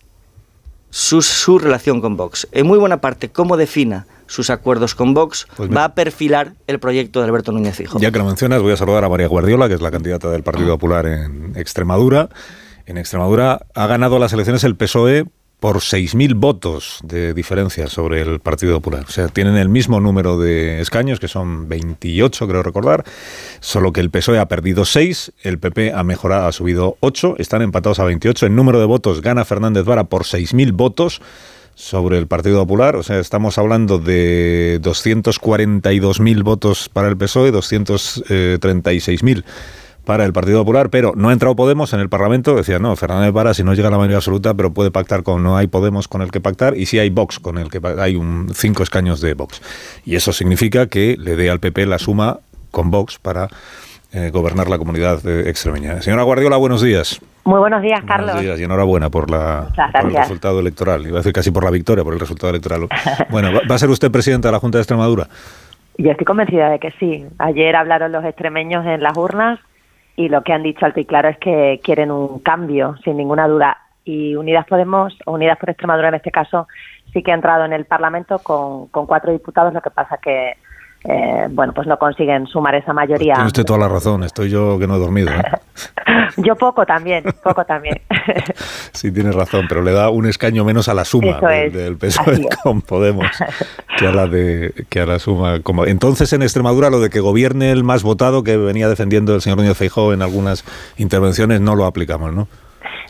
[0.89, 2.47] su, su relación con Vox.
[2.51, 6.79] En muy buena parte, cómo defina sus acuerdos con Vox, pues va a perfilar el
[6.79, 7.99] proyecto de Alberto Núñez Fijo.
[7.99, 10.41] Ya que lo mencionas, voy a saludar a María Guardiola, que es la candidata del
[10.41, 12.29] Partido Popular en Extremadura.
[12.87, 15.25] En Extremadura ha ganado las elecciones el PSOE
[15.59, 19.05] por 6.000 votos de diferencia sobre el Partido Popular.
[19.07, 23.03] O sea, tienen el mismo número de escaños, que son 28, creo recordar,
[23.59, 27.61] solo que el PSOE ha perdido 6, el PP ha mejorado, ha subido 8, están
[27.61, 28.45] empatados a 28.
[28.45, 31.21] En número de votos gana Fernández Vara por 6.000 votos
[31.75, 32.95] sobre el Partido Popular.
[32.95, 39.43] O sea, estamos hablando de 242.000 votos para el PSOE, 236.000
[40.09, 42.55] para el Partido Popular, pero no ha entrado Podemos en el Parlamento.
[42.55, 45.43] Decía, no, Fernández Vara, si no llega a la mayoría absoluta, pero puede pactar con.
[45.43, 48.15] No hay Podemos con el que pactar y sí hay Vox con el que hay
[48.15, 49.61] un cinco escaños de Vox.
[50.05, 52.39] Y eso significa que le dé al PP la suma
[52.71, 53.49] con Vox para
[54.11, 56.01] eh, gobernar la comunidad extremeña.
[56.01, 57.21] Señora Guardiola, buenos días.
[57.43, 58.31] Muy buenos días, Carlos.
[58.31, 59.67] Buenos días y enhorabuena por, la,
[60.01, 61.05] por el resultado electoral.
[61.05, 62.87] Iba a decir casi por la victoria, por el resultado electoral.
[63.29, 65.27] Bueno, ¿va a ser usted presidente de la Junta de Extremadura?
[65.99, 67.27] Yo estoy convencida de que sí.
[67.37, 69.59] Ayer hablaron los extremeños en las urnas
[70.19, 73.47] y lo que han dicho alto y claro es que quieren un cambio, sin ninguna
[73.47, 73.77] duda.
[74.03, 76.67] Y Unidas Podemos, o Unidas por Extremadura en este caso,
[77.13, 80.57] sí que ha entrado en el Parlamento con, con cuatro diputados, lo que pasa que
[81.05, 83.35] eh, bueno, pues no consiguen sumar esa mayoría.
[83.35, 85.31] tiene usted toda la razón, estoy yo que no he dormido.
[85.31, 85.41] ¿eh?
[86.37, 88.01] yo poco también, poco también.
[88.91, 92.81] sí, tiene razón, pero le da un escaño menos a la suma del, PSOE con
[92.81, 93.27] Podemos
[93.97, 95.61] que a la de que a la suma.
[95.61, 99.41] Como, entonces en Extremadura lo de que gobierne el más votado que venía defendiendo el
[99.41, 100.65] señor Núñez Feijóo en algunas
[100.97, 102.47] intervenciones no lo aplicamos, ¿no?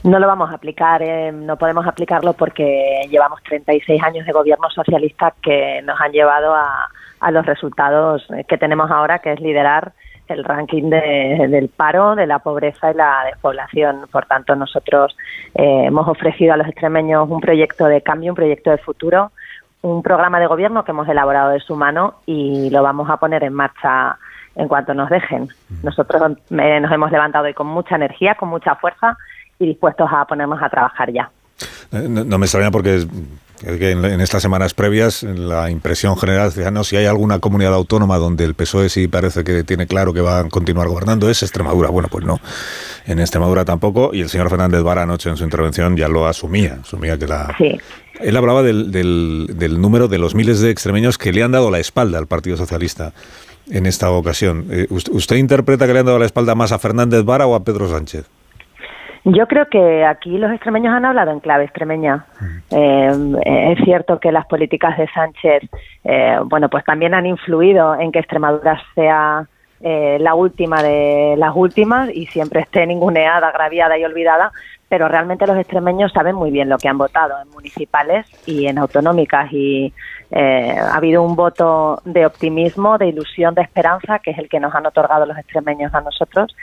[0.04, 4.70] No lo vamos a aplicar, eh, no podemos aplicarlo porque llevamos 36 años de gobierno
[4.70, 6.88] socialista que nos han llevado a,
[7.20, 9.94] a los resultados que tenemos ahora, que es liderar
[10.30, 14.06] el ranking del paro, de la pobreza y la despoblación.
[14.12, 15.16] Por tanto, nosotros
[15.56, 19.32] eh, hemos ofrecido a los extremeños un proyecto de cambio, un proyecto de futuro,
[19.82, 23.44] un programa de gobierno que hemos elaborado de su mano y lo vamos a poner
[23.44, 24.18] en marcha
[24.56, 25.48] en cuanto nos dejen.
[25.84, 29.18] Nosotros eh, nos hemos levantado hoy con mucha energía, con mucha fuerza
[29.58, 31.30] y dispuestos a ponernos a trabajar ya.
[31.92, 33.06] Eh, no, me extraña porque
[33.64, 38.46] en, estas semanas previas la impresión general decía, no, si hay alguna comunidad autónoma donde
[38.46, 41.90] el PSOE sí parece que tiene claro que va a continuar gobernando, es Extremadura.
[41.90, 42.40] Bueno, pues no,
[43.06, 46.80] en Extremadura tampoco, y el señor Fernández Vara anoche en su intervención ya lo asumía,
[46.82, 47.56] asumía que la...
[48.20, 51.80] Él hablaba del, del, número de los miles de extremeños que le han dado la
[51.80, 53.14] espalda al Partido Socialista
[53.70, 54.66] en esta ocasión.
[54.72, 57.64] Eh, ¿Usted interpreta que le han dado la espalda más a Fernández Vara o a
[57.64, 58.26] Pedro Sánchez?
[59.26, 62.26] Yo creo que aquí los extremeños han hablado en clave extremeña.
[62.72, 65.64] Eh, es cierto que las políticas de Sánchez,
[66.04, 69.46] eh, bueno, pues también han influido en que Extremadura sea
[69.82, 74.52] eh, la última de las últimas y siempre esté ninguneada, agraviada y olvidada,
[74.88, 78.78] pero realmente los extremeños saben muy bien lo que han votado en municipales y en
[78.78, 79.94] autonómicas y
[80.32, 84.76] ha habido un voto de optimismo, de ilusión, de esperanza, que es el que nos
[84.76, 86.56] han otorgado los extremeños a nosotros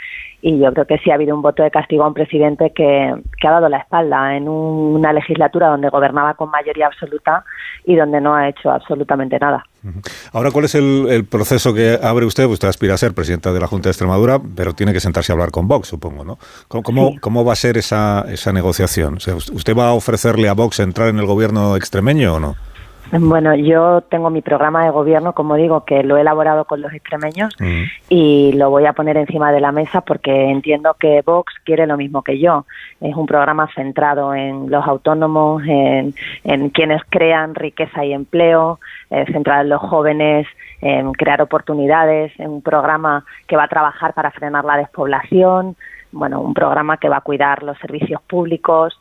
[0.46, 3.12] y yo creo que sí ha habido un voto de castigo a un presidente que,
[3.44, 7.44] ha dado la espalda en una legislatura donde gobernaba con mayoría absoluta
[7.84, 9.64] y donde no ha hecho absolutamente nada.
[10.32, 12.44] Ahora, ¿cuál es el, proceso que abre usted?
[12.44, 15.34] Usted aspira a ser presidenta de la Junta de Extremadura, pero tiene que sentarse a
[15.34, 16.38] hablar con Vox, supongo, ¿no?
[16.68, 19.14] ¿Cómo, cómo, va a ser esa, esa negociación?
[19.16, 22.54] ¿Usted va a ofrecerle a Vox entrar en el gobierno extremeño o no?
[23.12, 26.92] Bueno, yo tengo mi programa de gobierno, como digo, que lo he elaborado con los
[26.92, 27.54] extremeños
[28.08, 31.96] y lo voy a poner encima de la mesa porque entiendo que Vox quiere lo
[31.96, 32.66] mismo que yo.
[33.00, 36.14] Es un programa centrado en los autónomos, en,
[36.70, 40.46] quienes crean riqueza y empleo, eh, centrado en los jóvenes,
[40.80, 45.76] en crear oportunidades, en un programa que va a trabajar para frenar la despoblación,
[46.10, 48.98] bueno, un programa que va a cuidar los servicios públicos,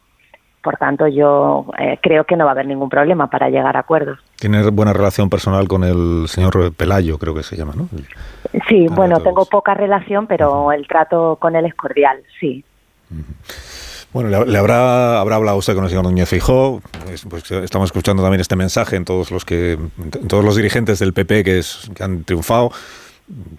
[0.66, 3.82] por tanto, yo eh, creo que no va a haber ningún problema para llegar a
[3.82, 4.18] acuerdos.
[4.36, 7.88] Tiene buena relación personal con el señor Pelayo, creo que se llama, ¿no?
[8.68, 12.66] Sí, bueno, tengo poca relación, pero el trato con él es cordial, sí.
[14.12, 16.82] Bueno, le, habrá, habrá hablado usted con el señor Núñez Fijó.
[17.30, 21.14] Pues, estamos escuchando también este mensaje en todos los que, en todos los dirigentes del
[21.14, 22.72] PP que, es, que han triunfado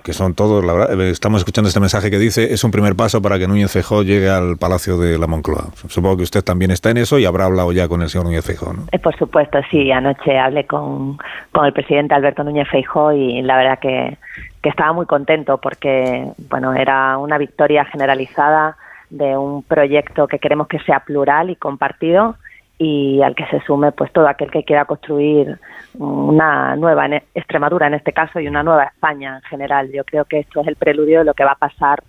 [0.05, 2.95] que son todos, la verdad, eh, estamos escuchando este mensaje que dice, es un primer
[2.95, 5.71] paso para que Núñez Feijóo llegue al Palacio de la Moncloa.
[5.89, 8.45] Supongo que usted también está en eso y habrá hablado ya con el señor Núñez
[8.45, 8.85] Feijóo, ¿no?
[8.93, 9.91] Eh, por supuesto, sí.
[9.91, 11.19] Anoche hablé con,
[11.51, 14.19] con el presidente Alberto Núñez Feijóo y la verdad que,
[14.63, 18.77] que estaba muy contento porque, bueno, era una victoria generalizada
[19.11, 22.37] de un proyecto que queremos que sea plural y compartido
[22.79, 25.59] y al que se sume pues todo aquel que quiera construir
[25.95, 29.91] una nueva Extremadura en este caso y una nueva España en general.
[29.93, 32.03] Yo creo que esto es el preludio de lo que va a pasar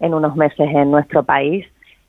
[0.00, 1.66] en unos meses en nuestro país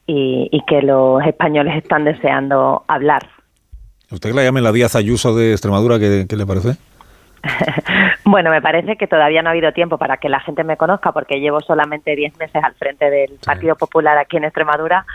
[0.08, 3.28] y, que los españoles están deseando hablar.
[4.12, 6.78] ¿Usted que la llame la Díaz Ayuso de Extremadura, qué, le parece?
[8.26, 11.12] bueno, me parece que todavía no ha habido tiempo para que la gente me conozca
[11.12, 15.06] porque llevo solamente 10 meses al frente del Partido Popular aquí en Extremadura,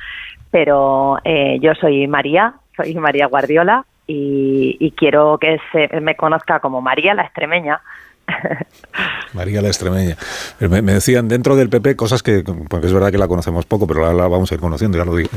[0.51, 6.81] pero eh, yo soy María, soy María Guardiola y, quiero que se me conozca como
[6.81, 7.81] María la extremeña.
[9.35, 10.17] María la extremeña.
[10.59, 14.13] Me, decían dentro del PP cosas que, porque es verdad que la conocemos poco, pero
[14.13, 15.31] la vamos a ir conociendo, ya lo digo,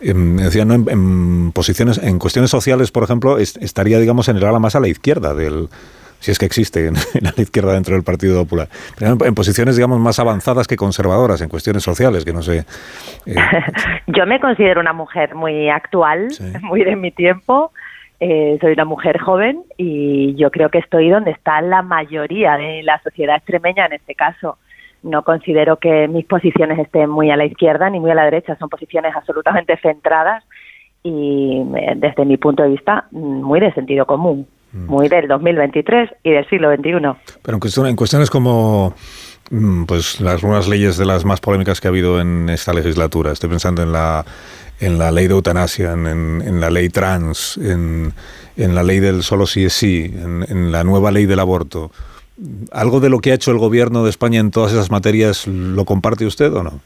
[0.00, 4.58] eh, Me decían en, posiciones, en cuestiones sociales, por ejemplo, estaría, digamos, en el ala
[4.58, 5.68] más a la izquierda del,
[6.20, 8.68] si es que existe en, la izquierda dentro del Partido Popular,
[9.00, 12.64] en, posiciones, digamos, más avanzadas que conservadoras, en cuestiones sociales, que no sé.
[13.26, 13.34] Eh.
[14.06, 16.28] Yo me considero una mujer muy actual,
[16.62, 17.72] muy de mi tiempo.
[18.18, 22.82] Eh, soy una mujer joven y yo creo que estoy donde está la mayoría de
[22.82, 24.56] la sociedad extremeña en este caso.
[25.02, 28.56] No considero que mis posiciones estén muy a la izquierda ni muy a la derecha,
[28.56, 30.42] son posiciones absolutamente centradas
[31.02, 34.46] y eh, desde mi punto de vista muy de sentido común.
[34.72, 34.86] Mm.
[34.86, 36.90] muy del 2023 y del siglo XXI.
[37.42, 38.94] Pero en, cuestiones como
[39.50, 43.32] mm, pues las nuevas leyes de las más polémicas que ha habido en esta legislatura,
[43.32, 44.24] estoy pensando en la
[44.78, 48.12] en la ley de eutanasia, en, en, la ley trans, en,
[48.56, 51.90] en, la ley del solo sí es sí, en, la nueva ley del aborto.
[52.72, 55.86] ¿Algo de lo que ha hecho el gobierno de España en todas esas materias lo
[55.86, 56.80] comparte usted o no?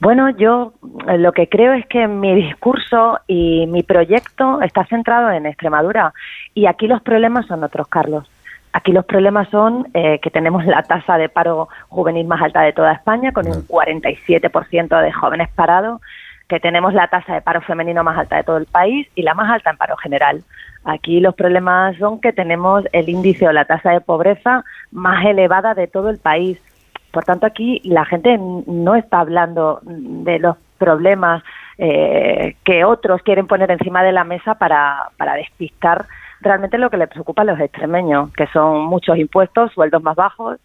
[0.00, 0.74] Bueno, yo
[1.08, 6.12] eh, lo que creo es que mi discurso y mi proyecto está centrado en Extremadura
[6.54, 8.30] y aquí los problemas son otros, Carlos.
[8.72, 12.72] Aquí los problemas son eh, que tenemos la tasa de paro juvenil más alta de
[12.72, 16.00] toda España, con un 47% de jóvenes parados,
[16.48, 19.34] que tenemos la tasa de paro femenino más alta de todo el país y la
[19.34, 20.44] más alta en paro general.
[20.84, 25.74] Aquí los problemas son que tenemos el índice o la tasa de pobreza más elevada
[25.74, 26.60] de todo el país
[27.10, 31.42] por tanto, aquí la gente no está hablando de los problemas
[31.78, 36.06] eh, que otros quieren poner encima de la mesa para, para despistar
[36.40, 40.58] realmente lo que les preocupa a los extremeños, que son muchos impuestos, sueldos más bajos,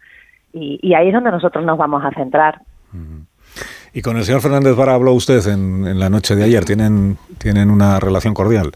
[0.53, 2.61] y, ahí es donde nosotros nos vamos a centrar.
[3.91, 6.63] Y con el señor Fernández Vara habló usted en, la noche de ayer.
[6.63, 8.71] ¿Tienen, tienen una relación cordial?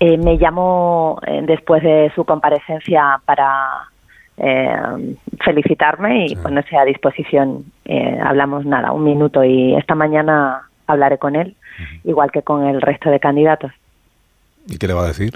[0.00, 3.91] Eh, me llamó eh, después de su comparecencia para
[4.36, 7.64] eh, felicitarme y ponerse a disposición.
[7.84, 11.56] Eh, hablamos nada, un minuto y esta mañana hablaré con él,
[12.04, 13.72] igual que con el resto de candidatos.
[14.68, 15.34] ¿Y qué le va a decir?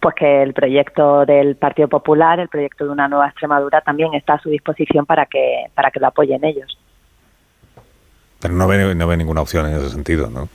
[0.00, 4.34] Pues que el proyecto del Partido Popular, el proyecto de una nueva Extremadura, también está
[4.34, 6.78] a su disposición para que para que lo apoyen ellos.
[8.40, 10.48] Pero no ve, no ve ninguna opción en ese sentido, ¿no?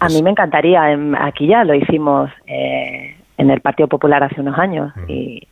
[0.00, 0.82] A mí me encantaría.
[1.20, 5.46] Aquí ya lo hicimos eh, en el Partido Popular hace unos años y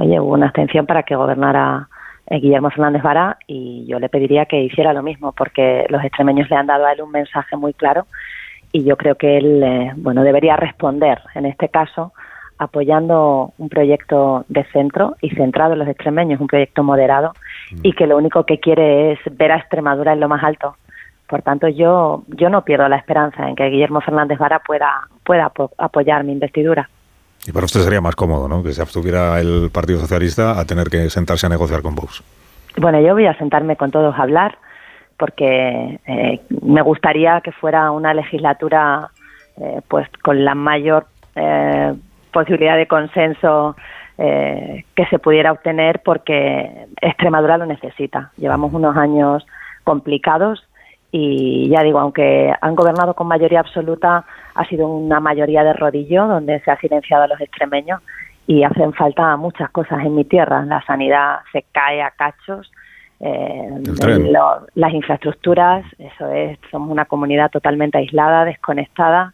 [0.00, 1.88] oye, hubo una abstención para que gobernara
[2.26, 6.48] eh, Guillermo Fernández Vara y yo le pediría que hiciera lo mismo porque los extremeños
[6.50, 8.06] le han dado a él un mensaje muy claro
[8.72, 12.12] y yo creo que él, eh, bueno, debería responder en este caso
[12.58, 17.32] apoyando un proyecto de centro y centrado en los extremeños, un proyecto moderado
[17.70, 17.80] mm.
[17.84, 20.76] y que lo único que quiere es ver a Extremadura en lo más alto.
[21.28, 25.52] Por tanto, yo yo no pierdo la esperanza en que Guillermo Fernández Vara pueda pueda
[25.76, 26.88] apoyar mi investidura.
[27.48, 28.62] Y para usted sería más cómodo, ¿no?
[28.62, 32.22] Que se abstuviera el Partido Socialista a tener que sentarse a negociar con Vox.
[32.76, 34.58] Bueno, yo voy a sentarme con todos a hablar
[35.16, 39.08] porque eh, me gustaría que fuera una legislatura
[39.56, 41.06] eh, pues con la mayor
[41.36, 41.94] eh,
[42.32, 43.76] posibilidad de consenso
[44.18, 48.32] que se pudiera obtener porque Extremadura lo necesita.
[48.36, 49.46] Llevamos unos años
[49.84, 50.66] complicados
[51.12, 54.24] y ya digo, aunque han gobernado con mayoría absoluta,
[54.58, 58.02] ha sido una mayoría de rodillo donde se ha silenciado a los extremeños
[58.48, 60.64] y hacen falta muchas cosas en mi tierra.
[60.64, 62.68] La sanidad se cae a cachos,
[63.20, 63.70] eh,
[64.74, 69.32] las infraestructuras, eso es, somos una comunidad totalmente aislada, desconectada,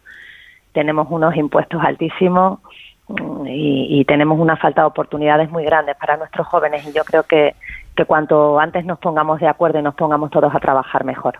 [0.73, 2.59] tenemos unos impuestos altísimos
[3.07, 7.03] mm, y, y tenemos una falta de oportunidades muy grandes para nuestros jóvenes y yo
[7.03, 7.55] creo que,
[7.95, 11.39] que cuanto antes nos pongamos de acuerdo y nos pongamos todos a trabajar mejor.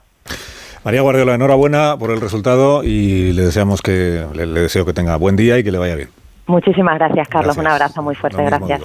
[0.85, 5.35] María Guardiola, enhorabuena por el resultado y le deseamos que le, deseo que tenga buen
[5.35, 6.09] día y que le vaya bien.
[6.45, 7.57] Muchísimas gracias, Carlos.
[7.57, 8.43] Un abrazo muy fuerte.
[8.43, 8.81] gracias.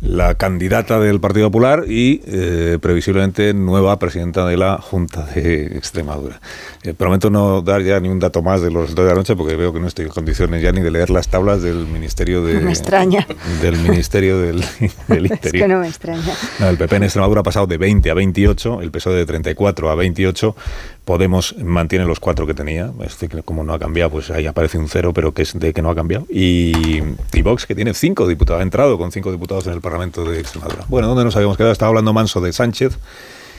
[0.00, 6.40] La candidata del Partido Popular y eh, previsiblemente nueva presidenta de la Junta de Extremadura.
[6.84, 9.36] Eh, prometo no dar ya ni un dato más de los resultados de la noche
[9.36, 12.42] porque veo que no estoy en condiciones ya ni de leer las tablas del Ministerio
[12.42, 12.60] de.
[12.60, 13.26] me extraña.
[13.60, 15.38] Del Ministerio del, Interior.
[15.42, 16.32] es que no me extraña.
[16.60, 19.94] el PP en Extremadura ha pasado de 20 a 28, el PSOE de 34 a
[19.94, 20.56] 28
[21.06, 24.88] Podemos mantiene los cuatro que tenía, este, como no ha cambiado, pues ahí aparece un
[24.88, 26.26] cero, pero que es de que no ha cambiado.
[26.28, 27.00] Y,
[27.32, 30.40] y Vox, que tiene cinco diputados, ha entrado con cinco diputados en el Parlamento de
[30.40, 30.84] Extremadura.
[30.88, 31.72] Bueno, ¿dónde nos habíamos quedado?
[31.72, 32.98] Estaba hablando Manso de Sánchez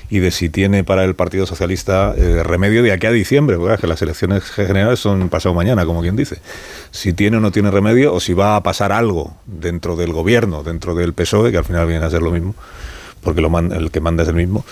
[0.10, 3.78] y de si tiene para el Partido Socialista eh, remedio de aquí a diciembre, porque
[3.78, 6.40] que las elecciones generales son pasado mañana, como quien dice.
[6.92, 10.64] Si tiene o no tiene remedio, o si va a pasar algo dentro del gobierno,
[10.64, 12.56] dentro del PSOE, que al final viene a ser lo mismo,
[13.22, 14.66] porque el que manda es el mismo,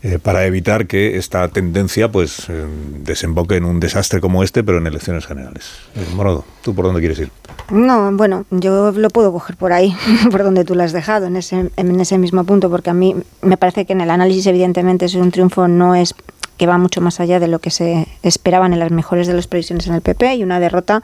[0.00, 2.66] eh, para evitar que esta tendencia pues eh,
[3.00, 5.70] desemboque en un desastre como este, pero en elecciones generales.
[5.96, 7.30] Eh, Morodo, ¿tú por dónde quieres ir?
[7.70, 9.96] No, bueno, yo lo puedo coger por ahí,
[10.30, 13.16] por donde tú lo has dejado, en ese, en ese mismo punto, porque a mí
[13.42, 16.14] me parece que en el análisis evidentemente es un triunfo no es
[16.56, 19.46] que va mucho más allá de lo que se esperaban en las mejores de las
[19.46, 21.02] previsiones en el PP y una derrota.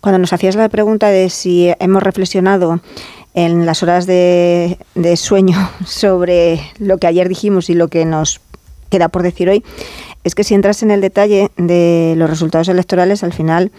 [0.00, 2.80] Cuando nos hacías la pregunta de si hemos reflexionado
[3.34, 4.78] en las horas de,
[5.16, 5.56] sueño
[5.86, 8.40] sobre lo que ayer dijimos y lo que nos
[8.90, 9.64] queda por decir hoy,
[10.24, 13.70] es que si entras en el detalle de los resultados electorales, al final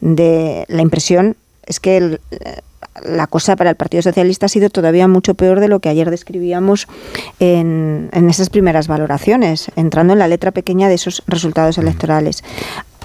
[0.00, 1.36] de la impresión
[1.66, 2.20] es que
[3.04, 6.10] la cosa para el Partido Socialista ha sido todavía mucho peor de lo que ayer
[6.10, 6.86] describíamos
[7.40, 12.44] en, en esas primeras valoraciones, entrando en la letra pequeña de esos resultados electorales.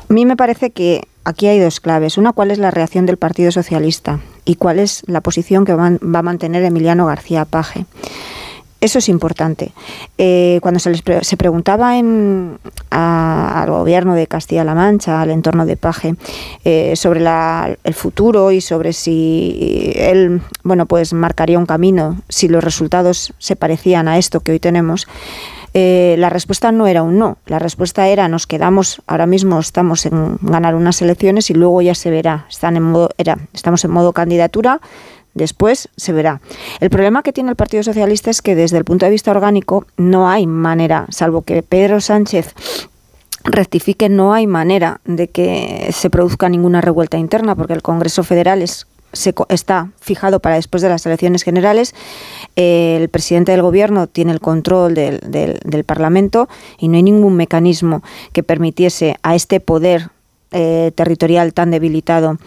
[0.09, 2.17] A mí me parece que aquí hay dos claves.
[2.17, 5.87] Una, cuál es la reacción del Partido Socialista y cuál es la posición que va,
[5.87, 7.85] a mantener Emiliano García Paje.
[8.79, 9.73] Eso es importante.
[10.19, 11.93] Eh, cuando se les se preguntaba
[12.91, 16.15] al gobierno de Castilla-La Mancha, al entorno de Paje,
[16.63, 17.25] eh, sobre
[17.83, 23.55] el futuro y sobre si él, bueno, pues marcaría un camino, si los resultados se
[23.55, 25.07] parecían a esto que hoy tenemos,
[25.79, 30.07] eh, la respuesta no era un no, la respuesta era nos quedamos, ahora mismo estamos
[30.07, 33.91] en ganar unas elecciones y luego ya se verá, Están en modo, era, estamos en
[33.91, 34.81] modo candidatura,
[35.35, 36.41] después se verá.
[36.79, 39.85] El problema que tiene el Partido Socialista es que desde el punto de vista orgánico
[39.97, 42.55] no hay manera, salvo que Pedro Sánchez
[43.43, 48.63] rectifique, no hay manera de que se produzca ninguna revuelta interna, porque el Congreso Federal
[48.63, 48.87] es
[49.17, 51.93] se, está fijado para después de las elecciones generales.
[52.55, 56.49] el presidente del gobierno tiene el control del, del, Parlamento
[56.79, 58.03] y no hay ningún mecanismo
[58.33, 60.09] que permitiese a este poder
[60.51, 62.37] eh, territorial tan debilitado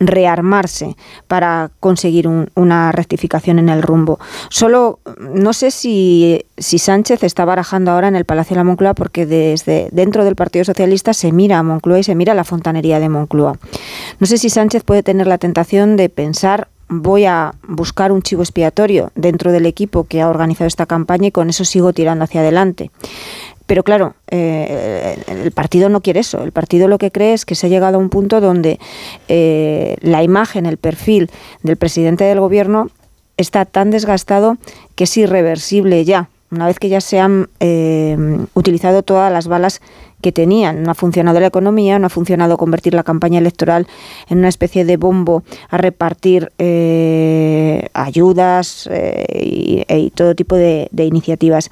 [0.00, 0.96] rearmarse
[1.28, 4.18] para conseguir una rectificación en el rumbo.
[4.50, 8.94] Solo no sé si, si, Sánchez está barajando ahora en el Palacio de la Moncloa
[8.94, 13.00] porque desde dentro del Partido Socialista se mira a Moncloa y se mira la fontanería
[13.00, 13.56] de Moncloa.
[14.18, 18.42] No sé si Sánchez puede tener la tentación de pensar voy a buscar un chivo
[18.42, 22.40] expiatorio dentro del equipo que ha organizado esta campaña y con eso sigo tirando hacia
[22.40, 22.90] adelante.
[23.66, 26.42] Pero claro, eh, el partido no quiere eso.
[26.42, 28.78] El partido lo que cree es que se ha llegado a un punto donde
[29.28, 31.30] eh, la imagen, el perfil
[31.62, 32.90] del presidente del gobierno
[33.36, 34.58] está tan desgastado
[34.94, 36.28] que es irreversible ya.
[36.50, 38.16] Una vez que ya se han eh,
[38.52, 39.80] utilizado todas las balas
[40.20, 40.82] que tenían.
[40.82, 43.86] No ha funcionado la economía, no ha funcionado convertir la campaña electoral
[44.28, 46.52] en una especie de bombo a repartir
[47.92, 48.88] ayudas
[49.34, 51.70] y, todo tipo de iniciativas.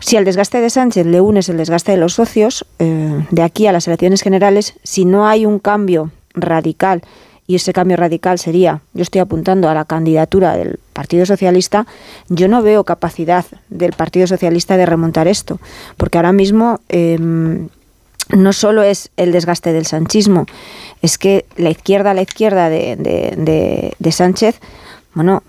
[0.00, 3.66] Si al desgaste de Sánchez le unes el desgaste de los socios, eh, de aquí
[3.66, 7.02] a las elecciones generales, si no hay un cambio radical,
[7.48, 11.86] y ese cambio radical sería, yo estoy apuntando a la candidatura del Partido Socialista,
[12.28, 15.58] yo no veo capacidad del Partido Socialista de remontar esto,
[15.96, 17.68] porque ahora mismo em,
[18.28, 20.44] no solo es el desgaste del sanchismo,
[21.00, 24.60] es que la izquierda, la izquierda de, de, de Sánchez,
[25.14, 25.42] bueno,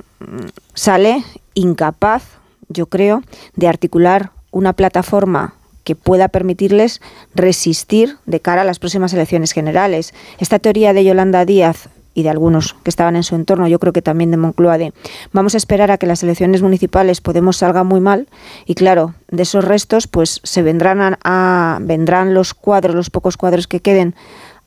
[0.73, 1.23] sale
[1.53, 2.23] incapaz,
[2.69, 3.23] yo creo,
[3.55, 7.01] de articular una plataforma que pueda permitirles
[7.33, 10.13] resistir de cara a las próximas elecciones generales.
[10.37, 13.93] Esta teoría de Yolanda Díaz y de algunos que estaban en su entorno, yo creo
[13.93, 14.93] que también de Moncloa, de
[15.31, 18.27] vamos a esperar a que las elecciones municipales Podemos salga muy mal
[18.65, 23.67] y claro, de esos restos pues se vendrán a, vendrán los cuadros, los pocos cuadros
[23.67, 24.15] que queden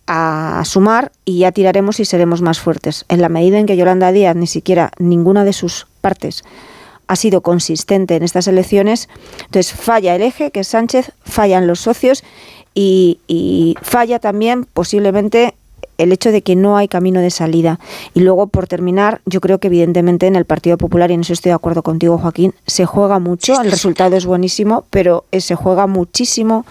[0.07, 3.05] a sumar y ya tiraremos y seremos más fuertes.
[3.09, 6.43] En la medida en que Yolanda Díaz ni siquiera ninguna de sus partes
[7.07, 9.09] ha sido consistente en estas elecciones.
[9.45, 12.25] Entonces falla el eje, que es Sánchez, fallan los socios
[12.75, 15.55] y, falla también posiblemente
[15.99, 17.79] el hecho de que no hay camino de salida.
[18.15, 21.33] Y luego, por terminar, yo creo que evidentemente en el Partido Popular, y en eso
[21.33, 25.55] estoy de acuerdo contigo, Joaquín, se juega mucho, el resultado es buenísimo, pero eh, se
[25.55, 26.65] juega muchísimo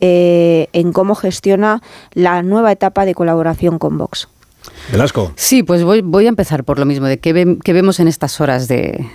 [0.00, 4.28] eh, en cómo gestiona la nueva etapa de colaboración con Vox.
[4.90, 5.32] Velasco.
[5.36, 8.68] Sí, pues voy, voy a empezar por lo mismo, de qué, vemos en estas horas
[8.68, 9.06] de,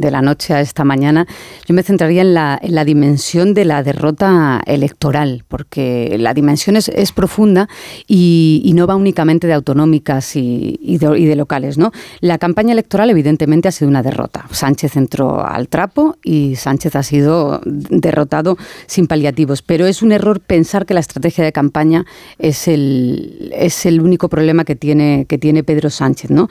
[0.00, 1.26] la noche a esta mañana.
[1.66, 6.76] Yo me centraría en la, en la dimensión de la derrota electoral, porque la dimensión
[6.76, 7.68] es, es profunda
[8.06, 11.76] y, no va únicamente de autonómicas y, y, de, locales.
[11.76, 11.92] ¿no?
[12.20, 14.46] La campaña electoral evidentemente ha sido una derrota.
[14.50, 18.56] Sánchez entró al trapo y Sánchez ha sido derrotado
[18.86, 22.06] sin paliativos, pero es un error pensar que la estrategia de campaña
[22.38, 26.30] es el, es el único problema que tiene, que tiene Pedro Sánchez.
[26.30, 26.48] ¿no?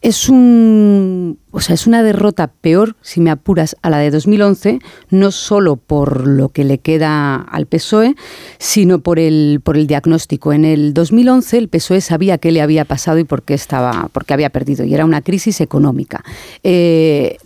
[0.00, 4.78] Es un o sea, es una derrota peor, si me apuras, a la de 2011,
[5.08, 8.14] no solo por lo que le queda al PSOE,
[8.58, 10.52] sino por el, por el diagnóstico.
[10.52, 14.26] En el 2011 el PSOE sabía qué le había pasado y por qué, estaba, por
[14.26, 16.22] qué había perdido, y era una crisis económica.
[16.62, 17.38] Eh,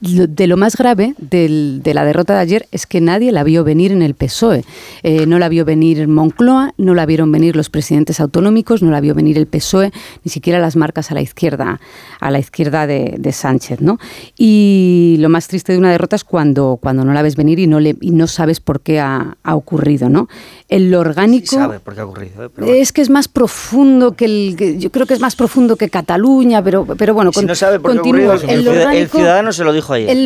[0.00, 3.90] de lo más grave de la derrota de ayer es que nadie la vio venir
[3.90, 4.64] en el PSOE.
[5.02, 9.00] Eh, no la vio venir Moncloa, no la vieron venir los presidentes autonómicos, no la
[9.00, 9.90] vio venir el PSOE,
[10.24, 11.80] ni siquiera las marcas a la izquierda,
[12.20, 13.57] a la izquierda de, de Sánchez.
[13.80, 13.98] ¿No?
[14.36, 17.66] Y lo más triste de una derrota es cuando, cuando no la ves venir y
[17.66, 20.28] no, le, y no sabes por qué ha, ocurrido, ¿no?
[20.68, 21.46] El orgánico...
[21.46, 22.44] Sí sabe por qué ha ocurrido.
[22.44, 22.80] ¿eh?
[22.80, 24.78] Es que es más profundo que el...
[24.78, 27.32] yo creo que es más profundo que Cataluña, pero, pero bueno...
[27.32, 30.16] Si no sabe por qué el, ciudadano se lo dijo ayer.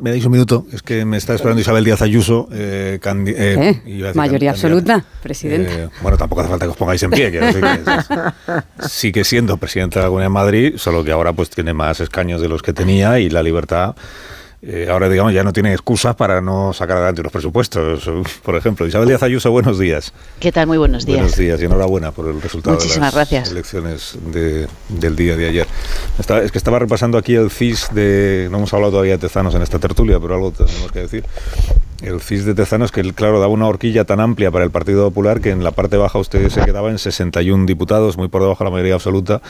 [0.00, 2.48] me, dais un minuto, es que me está esperando Isabel Díaz Ayuso.
[2.52, 5.88] Eh, eh, Mayoría absoluta, presidente.
[6.02, 7.38] bueno, tampoco hace falta que os pongáis en pie, que
[8.88, 12.37] sigue siendo presidenta de la Comunidad de Madrid, solo que ahora pues tiene más escaños
[12.40, 13.94] de los que tenía y la libertad
[14.60, 18.10] eh, ahora, digamos, ya no tiene excusas para no sacar adelante los presupuestos.
[18.42, 20.12] Por ejemplo, Isabel Díaz Ayuso, buenos días.
[20.40, 20.66] ¿Qué tal?
[20.66, 21.18] Muy buenos días.
[21.18, 24.18] Buenos días y enhorabuena por el resultado de las elecciones
[24.88, 25.66] del día de ayer.
[26.18, 28.48] es que estaba repasando aquí el CIS de...
[28.50, 31.24] No hemos hablado todavía de Tezanos en esta tertulia, pero algo tenemos que decir.
[32.02, 35.40] El CIS de Tezanos, que claro, daba una horquilla tan amplia para el Partido Popular
[35.40, 38.70] que en la parte baja usted se quedaba en 61 diputados, muy por debajo de
[38.70, 39.42] la mayoría absoluta,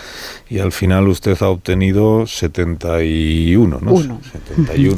[0.49, 3.96] y al final usted ha obtenido 71, ¿no?
[3.96, 4.96] 71.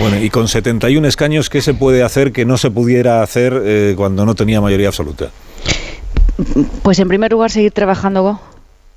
[0.00, 3.94] Bueno, y con 71 escaños, ¿qué se puede hacer que no se pudiera hacer eh,
[3.96, 5.30] cuando no tenía mayoría absoluta?
[6.82, 8.40] Pues en primer lugar, seguir trabajando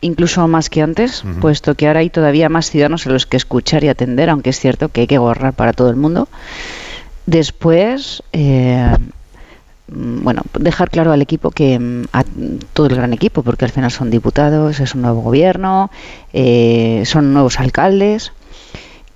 [0.01, 3.83] incluso más que antes, puesto que ahora hay todavía más ciudadanos a los que escuchar
[3.83, 6.27] y atender, aunque es cierto que hay que gobernar para todo el mundo.
[7.27, 8.95] Después, eh,
[9.89, 12.23] bueno, dejar claro al equipo que a
[12.71, 15.91] todo el gran equipo, porque al final son diputados, es un nuevo gobierno,
[16.31, 18.31] eh, son nuevos alcaldes,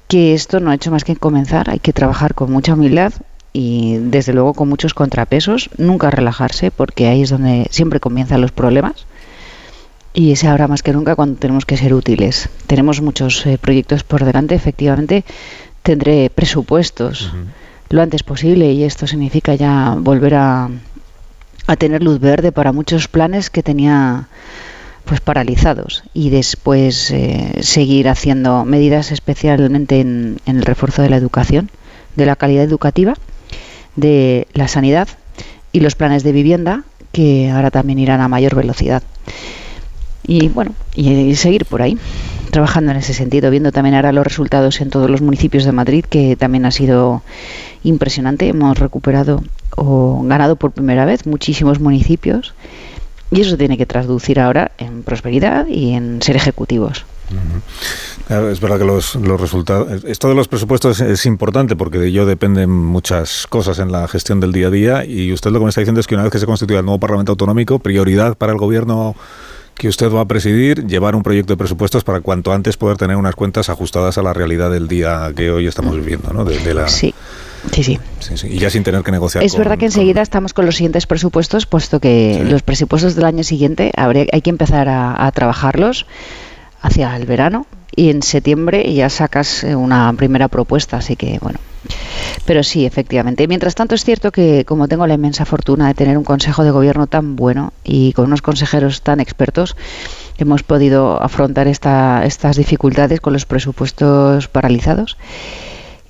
[0.09, 3.13] que esto no ha hecho más que comenzar, hay que trabajar con mucha humildad
[3.53, 8.51] y desde luego con muchos contrapesos, nunca relajarse, porque ahí es donde siempre comienzan los
[8.51, 9.05] problemas.
[10.13, 12.49] Y es ahora más que nunca cuando tenemos que ser útiles.
[12.67, 15.23] Tenemos muchos eh, proyectos por delante, efectivamente
[15.81, 17.31] tendré presupuestos
[17.91, 20.69] lo antes posible y esto significa ya volver a,
[21.67, 24.27] a tener luz verde para muchos planes que tenía
[25.05, 31.69] pues paralizados y después eh, seguir haciendo medidas especialmente en, el refuerzo de la educación,
[32.15, 33.15] de la calidad educativa,
[33.95, 35.07] de la sanidad
[35.71, 39.03] y los planes de vivienda que ahora también irán a mayor velocidad.
[40.25, 41.97] Y bueno, y seguir por ahí
[42.51, 46.05] trabajando en ese sentido, viendo también ahora los resultados en todos los municipios de Madrid,
[46.07, 47.23] que también ha sido
[47.83, 48.47] impresionante.
[48.47, 49.43] Hemos recuperado
[49.75, 52.53] o ganado por primera vez muchísimos municipios
[53.31, 57.05] y eso tiene que traducir ahora en prosperidad y en ser ejecutivos.
[58.29, 60.03] es verdad que los, resultados.
[60.03, 64.41] Esto de los presupuestos es, importante porque de ello dependen muchas cosas en la gestión
[64.41, 65.05] del día a día.
[65.05, 66.85] Y usted lo que me está diciendo es que una vez que se constituya el
[66.85, 69.15] nuevo Parlamento Autonómico, prioridad para el Gobierno
[69.81, 73.17] que usted va a presidir, llevar un proyecto de presupuestos para cuanto antes poder tener
[73.17, 76.45] unas cuentas ajustadas a la realidad del día que hoy estamos viviendo, ¿no?
[76.45, 76.87] De, la...
[76.87, 77.15] Sí.
[77.71, 77.99] Sí, sí.
[78.47, 79.43] Y ya sin tener que negociar.
[79.43, 83.43] Es verdad que enseguida estamos con los siguientes presupuestos, puesto que los presupuestos del año
[83.43, 86.05] siguiente habría, hay que empezar a, a trabajarlos
[86.83, 87.65] hacia el verano
[87.95, 91.57] y en septiembre ya sacas eh, una primera propuesta, así que bueno.
[92.45, 93.47] Pero sí, efectivamente.
[93.47, 96.71] Mientras tanto es cierto que como tengo la inmensa fortuna de tener un consejo de
[96.71, 99.75] gobierno tan bueno y con unos consejeros tan expertos,
[100.37, 105.17] hemos podido afrontar esta, estas dificultades con los presupuestos paralizados.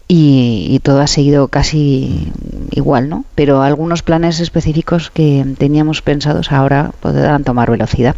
[0.07, 2.33] Y, y, todo ha seguido casi
[2.71, 3.23] igual, ¿no?
[3.33, 8.17] Pero algunos planes específicos que teníamos pensados ahora podrán tomar velocidad.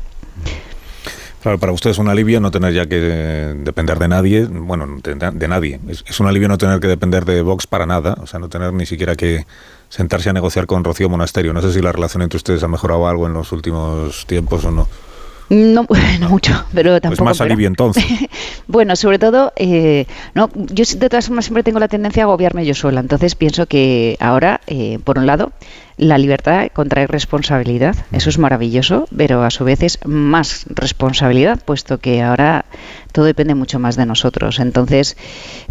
[1.44, 5.48] Claro, para usted es un alivio no tener ya que depender de nadie, bueno, de,
[5.50, 5.78] nadie.
[5.90, 8.72] Es, un alivio no tener que depender de Vox para nada, o sea, no tener
[8.72, 9.46] ni siquiera que
[9.90, 11.52] sentarse a negociar con Rocío Monasterio.
[11.52, 14.72] No sé si la relación entre ustedes ha mejorado algo en los últimos tiempos o
[14.72, 14.88] no.
[15.50, 15.86] No,
[16.20, 17.24] no mucho, pero tampoco.
[17.24, 18.04] Pues más alivio entonces.
[18.68, 22.66] bueno, sobre todo, eh, no, yo de todas formas siempre tengo la tendencia a agobiarme
[22.66, 23.00] yo sola.
[23.00, 25.52] Entonces pienso que ahora, eh, por un lado,
[25.98, 27.96] la libertad contrae responsabilidad.
[28.12, 32.66] Eso es maravilloso, pero a su vez es más responsabilidad, puesto que ahora
[33.12, 34.60] todo depende mucho más de nosotros.
[34.60, 35.18] Entonces,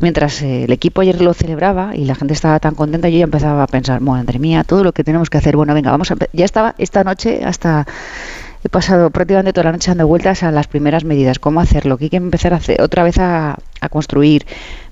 [0.00, 3.24] mientras eh, el equipo ayer lo celebraba y la gente estaba tan contenta, yo ya
[3.24, 5.56] empezaba a pensar, madre mía, todo lo que tenemos que hacer.
[5.56, 6.16] Bueno, venga, vamos a.
[6.32, 7.86] Ya estaba esta noche hasta
[8.64, 12.04] he pasado prácticamente toda la noche dando vueltas a las primeras medidas, cómo hacerlo, qué
[12.04, 13.58] hay que empezar a hacer, otra vez a,
[13.90, 14.46] construir.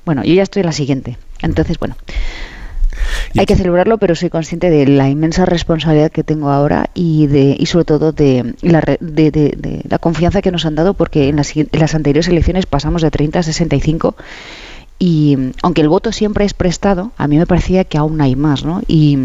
[0.05, 1.16] Bueno, yo ya estoy en la siguiente.
[1.43, 1.95] Entonces, bueno,
[3.39, 7.57] hay que celebrarlo, pero soy consciente de la inmensa responsabilidad que tengo ahora y de
[7.59, 11.57] y sobre todo de la, de, la confianza que nos han dado, porque en las,
[11.57, 14.16] en las anteriores elecciones pasamos de 30 a 65
[14.99, 18.64] y aunque el voto siempre es prestado, a mí me parecía que aún hay más,
[18.64, 18.83] ¿no?
[18.87, 19.16] Y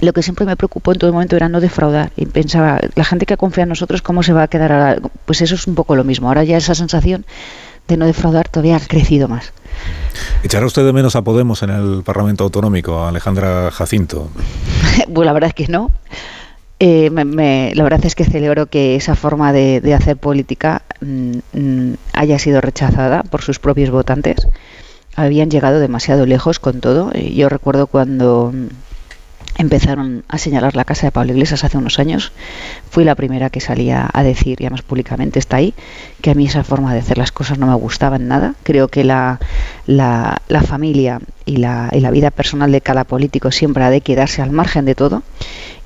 [0.00, 2.12] lo que siempre me preocupó en todo momento era no defraudar.
[2.16, 5.00] Y pensaba, la gente que confía en nosotros, ¿cómo se va a quedar?
[5.24, 6.28] Pues eso es un poco lo mismo.
[6.28, 7.26] Ahora ya esa sensación
[7.88, 9.52] de no defraudar todavía ha crecido más.
[10.42, 14.28] ¿Echará usted de menos a Podemos en el Parlamento Autonómico, Alejandra Jacinto?
[15.12, 15.90] pues la verdad es que no.
[16.80, 17.10] Eh,
[17.74, 22.60] la verdad es que celebro que esa forma de, hacer política mm, mm, haya sido
[22.60, 24.46] rechazada por sus propios votantes.
[25.16, 27.10] Habían llegado demasiado lejos con todo.
[27.14, 28.52] Eh, yo recuerdo cuando
[29.56, 32.32] empezaron a señalar la casa de Pablo Iglesias hace unos años.
[32.90, 35.74] Fui la primera que salía a decir, ya más públicamente está ahí,
[36.20, 38.54] que a mí esa forma de hacer las cosas no me gustaba en nada.
[38.62, 39.40] Creo que la,
[39.86, 44.42] la, familia y la, y la vida personal de cada político siempre ha de quedarse
[44.42, 45.22] al margen de todo.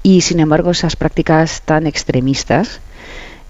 [0.02, 2.80] Y sin embargo, esas prácticas tan extremistas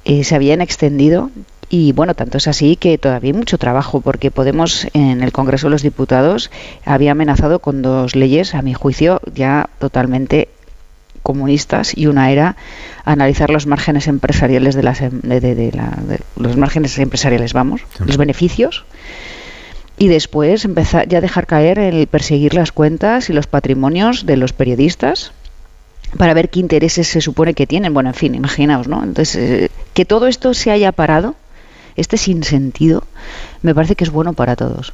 [0.04, 1.30] eh, se habían extendido
[1.74, 5.68] y bueno, tanto es así que todavía hay mucho trabajo porque Podemos en el Congreso
[5.68, 6.50] de los Diputados
[6.84, 10.48] había amenazado con dos leyes, a mi juicio, ya totalmente
[11.22, 12.56] comunistas y una era
[13.06, 18.84] analizar los márgenes empresariales de las em, de, los márgenes empresariales, vamos, los beneficios
[19.96, 24.52] y después empezar ya dejar caer el perseguir las cuentas y los patrimonios de los
[24.52, 25.32] periodistas
[26.18, 27.94] para ver qué intereses se supone que tienen.
[27.94, 29.02] Bueno, en fin, imaginaos, ¿no?
[29.02, 31.34] Entonces, eh, que todo esto se haya parado
[31.96, 33.04] este sinsentido
[33.62, 34.92] me parece que es bueno para todos.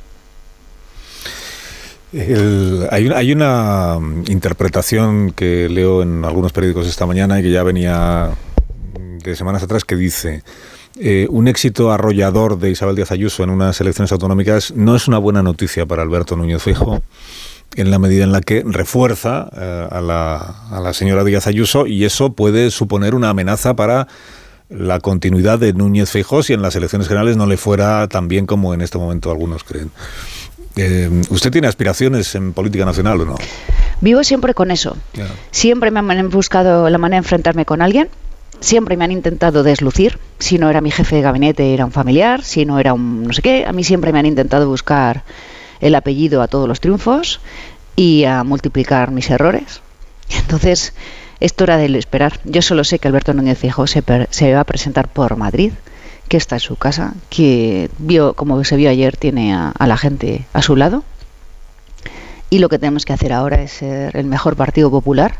[2.90, 8.30] hay, una interpretación que leo en algunos periódicos esta mañana y que ya venía
[9.22, 10.42] de semanas atrás que dice
[10.99, 15.18] eh, un éxito arrollador de Isabel Díaz Ayuso en unas elecciones autonómicas no es una
[15.18, 17.03] buena noticia para Alberto Núñez Fijo
[17.76, 22.32] en la medida en la que refuerza eh, a la señora Díaz Ayuso y eso
[22.32, 24.09] puede suponer una amenaza para
[24.69, 28.47] la continuidad de Núñez Feijóo si en las elecciones generales no le fuera tan bien
[28.47, 29.91] como en este momento algunos creen.
[30.77, 33.37] Eh, ¿Usted tiene aspiraciones en política nacional o no?
[34.01, 34.97] Vivo siempre con eso.
[35.51, 38.09] Siempre me han buscado la manera de enfrentarme con alguien.
[38.61, 40.19] Siempre me han intentado deslucir.
[40.39, 42.45] Si no era mi jefe de gabinete, era un familiar.
[42.45, 43.66] Si no era un no sé qué.
[43.66, 45.25] A mí siempre me han intentado buscar
[45.81, 47.41] el apellido a todos los triunfos
[47.97, 49.81] y a multiplicar mis errores.
[50.31, 50.93] Entonces,
[51.41, 52.41] esto era de esperar.
[52.45, 55.72] Yo solo sé que Alberto Núñez Fijo se, se va a presentar por Madrid,
[56.28, 60.45] que está en su casa, que vio, como se vio ayer, tiene a, la gente
[60.53, 61.05] a su lado.
[62.51, 65.36] Y lo que tenemos que hacer ahora es ser el mejor partido popular,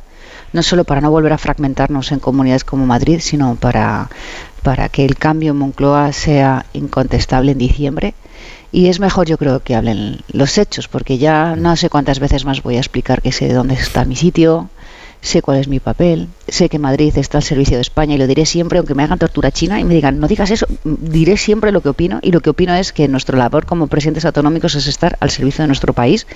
[0.53, 4.09] no solo para no volver a fragmentarnos en comunidades como Madrid, sino para,
[4.62, 8.14] para que el cambio en Moncloa sea incontestable en diciembre.
[8.70, 12.44] Y es mejor, yo creo, que hablen los hechos, porque ya no sé cuántas veces
[12.44, 14.68] más voy a explicar que sé dónde está mi sitio,
[15.20, 18.26] sé cuál es mi papel, sé que Madrid está al servicio de España y lo
[18.26, 21.72] diré siempre, aunque me hagan tortura china y me digan, no digas eso, diré siempre
[21.72, 24.86] lo que opino y lo que opino es que nuestro labor como presidentes autonómicos es
[24.86, 26.26] estar al servicio de nuestro país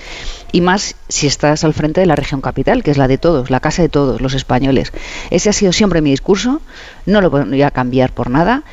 [0.50, 3.50] y más si estás al frente de la región capital, que es la de todos,
[3.50, 4.92] la casa de todos, los españoles.
[5.30, 6.60] Ese ha sido siempre mi discurso,
[7.06, 8.64] no lo voy a cambiar por nada.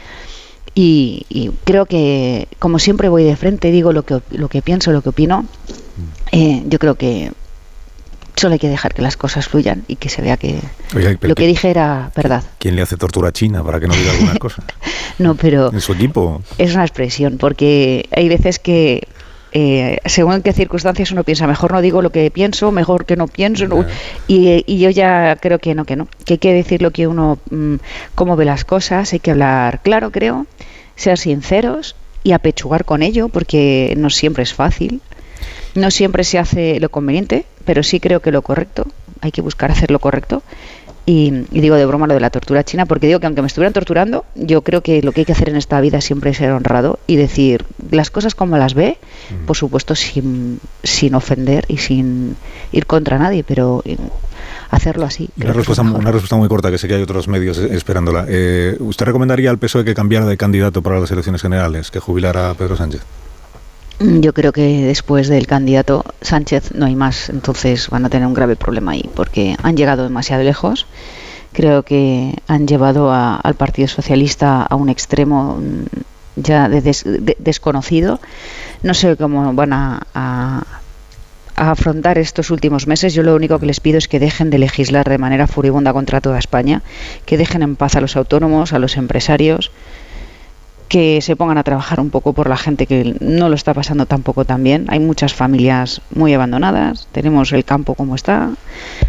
[0.76, 5.02] Y, creo que, como siempre voy de frente, digo lo que, lo que pienso, lo
[5.02, 5.46] que opino,
[6.32, 7.34] eh, yo creo que
[8.40, 10.62] Solo hay que dejar que las cosas fluyan y que se vea que
[11.20, 12.42] lo que dije era verdad.
[12.58, 14.64] ¿Quién le hace tortura a China para que no diga alguna cosa?
[15.20, 15.74] no, pero...
[15.74, 16.42] En su equipo.
[16.58, 19.10] Es una expresión, porque hay veces que
[19.52, 23.18] eh, según en qué circunstancias uno piensa, mejor no digo lo que pienso, mejor que
[23.18, 23.86] no pienso,
[24.28, 27.40] y, yo ya creo que no, que no, que hay que decir lo que uno,
[27.50, 27.76] mm,
[28.16, 30.46] cómo ve las cosas, hay que hablar claro, creo,
[30.96, 35.02] ser sinceros y apechugar con ello, porque no siempre es fácil.
[35.76, 38.88] No siempre se hace lo conveniente, pero sí creo que lo correcto,
[39.22, 40.42] hay que buscar hacer lo correcto.
[41.06, 43.74] Y, digo de broma lo de la tortura china, porque digo que aunque me estuvieran
[43.74, 46.52] torturando, yo creo que lo que hay que hacer en esta vida siempre es ser
[46.52, 48.98] honrado y decir las cosas como las ve,
[49.30, 49.46] mm.
[49.46, 52.38] por supuesto sin, sin ofender y sin
[52.72, 53.84] ir contra nadie, pero
[54.72, 55.30] hacerlo así.
[55.38, 58.26] Una respuesta, una respuesta, muy corta, que sé que hay otros medios esperándola.
[58.28, 62.50] Eh, ¿Usted recomendaría al PSOE que cambiara de candidato para las elecciones generales, que jubilara
[62.50, 63.02] a Pedro Sánchez?
[64.00, 68.28] Mm, yo creo que después del candidato Sánchez no hay más, entonces van a tener
[68.28, 70.86] un grave problema ahí, porque han llegado demasiado lejos.
[71.52, 78.20] Creo que han llevado al Partido Socialista a un extremo mm, ya desconocido.
[78.84, 80.66] No sé cómo van a,
[81.56, 83.14] afrontar estos últimos meses.
[83.14, 86.22] Yo lo único que les pido es que dejen de legislar de manera furibunda contra
[86.22, 86.82] toda España,
[87.26, 89.72] que dejen en paz a los autónomos, a los empresarios,
[90.90, 94.08] que se pongan a trabajar un poco por la gente que no lo está pasando
[94.08, 94.88] tampoco tan bien.
[94.90, 98.50] Hay muchas familias muy abandonadas, tenemos el campo como está,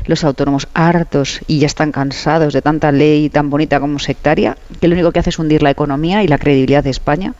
[0.04, 4.88] los autónomos hartos y ya están cansados de tanta ley tan bonita como sectaria, que
[4.88, 7.32] lo único que hace es hundir la economía y la credibilidad de España.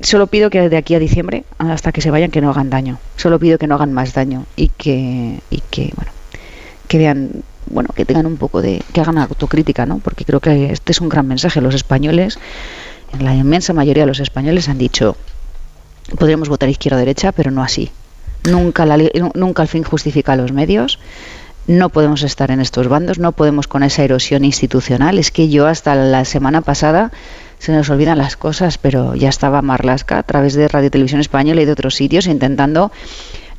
[0.00, 2.98] Solo pido que de aquí a diciembre, hasta que se vayan, que no hagan daño.
[3.16, 6.10] Solo pido que no hagan más daño y que, y que bueno,
[6.88, 7.30] que vean
[7.68, 9.98] bueno, que tengan un poco de, que hagan autocrítica, ¿no?
[9.98, 11.60] Porque creo que este es un gran mensaje.
[11.60, 12.38] Los españoles
[13.20, 15.16] la inmensa mayoría de los españoles han dicho,
[16.18, 17.90] podríamos votar izquierda o derecha, pero no así.
[18.44, 18.98] Nunca, la,
[19.34, 20.98] nunca el fin justifica los medios.
[21.66, 25.18] No podemos estar en estos bandos, no podemos con esa erosión institucional.
[25.18, 27.10] Es que yo hasta la semana pasada
[27.58, 31.62] se nos olvidan las cosas, pero ya estaba Marlasca a través de Radio Televisión Española
[31.62, 32.92] y de otros sitios intentando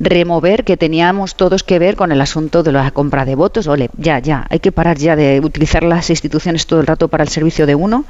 [0.00, 3.66] remover que teníamos todos que ver con el asunto de la compra de votos.
[3.66, 7.24] Ole, ya, ya, hay que parar ya de utilizar las instituciones todo el rato para
[7.24, 8.06] el servicio de uno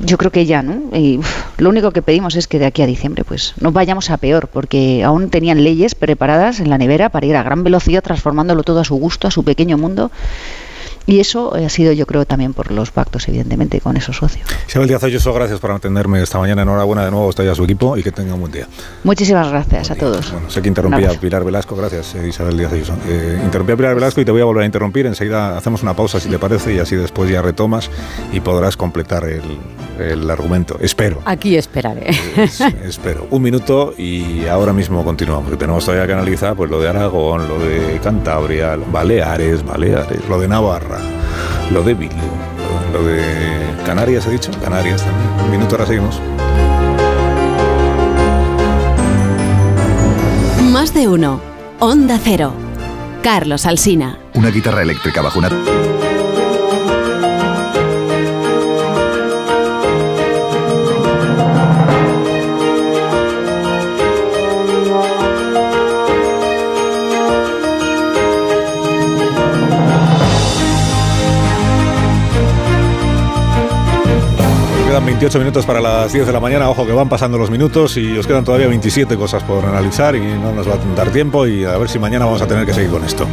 [0.00, 0.96] yo creo que ya, ¿no?
[0.96, 1.20] Y
[1.58, 4.48] lo único que pedimos es que de aquí a diciembre, pues, no vayamos a peor,
[4.48, 8.80] porque aún tenían leyes preparadas en la nevera para ir a gran velocidad, transformándolo todo
[8.80, 10.10] a su gusto, a su pequeño mundo.
[11.06, 14.48] Y eso ha sido, yo creo, también por los pactos, evidentemente, con esos socios.
[14.68, 16.62] Isabel Díaz Ayuso, gracias por atenderme esta mañana.
[16.62, 18.66] Enhorabuena de nuevo a usted y a su equipo y que tenga un buen día.
[19.02, 20.32] Muchísimas gracias a todos.
[20.32, 21.76] Bueno, sé que interrumpía a Pilar Velasco.
[21.76, 22.94] Gracias, eh, Isabel Díaz Ayuso.
[23.06, 25.06] Eh, interrumpí a Pilar Velasco y te voy a volver a interrumpir.
[25.06, 27.90] Enseguida hacemos una pausa, si te parece, y así después ya retomas
[28.32, 29.42] y podrás completar el,
[29.98, 30.78] el argumento.
[30.80, 31.20] Espero.
[31.24, 32.10] Aquí esperaré.
[32.84, 33.26] espero.
[33.30, 35.56] Un minuto y ahora mismo continuamos.
[35.58, 40.48] Tenemos todavía que analizar pues, lo de Aragón, lo de Cantabria, Baleares, Baleares, lo de
[40.48, 40.93] Navarra,
[41.70, 42.14] lo de Bildu,
[42.92, 43.22] lo de
[43.84, 44.50] Canarias, he dicho.
[44.62, 45.44] Canarias también.
[45.44, 46.20] Un minuto, ahora seguimos.
[50.72, 51.40] Más de uno.
[51.78, 52.52] Onda Cero.
[53.22, 54.18] Carlos Alsina.
[54.34, 55.48] Una guitarra eléctrica bajo una...
[74.94, 76.70] quedan 28 minutos para las 10 de la mañana.
[76.70, 80.20] Ojo que van pasando los minutos y os quedan todavía 27 cosas por analizar y
[80.20, 82.74] no nos va a dar tiempo y a ver si mañana vamos a tener que
[82.74, 83.26] seguir con esto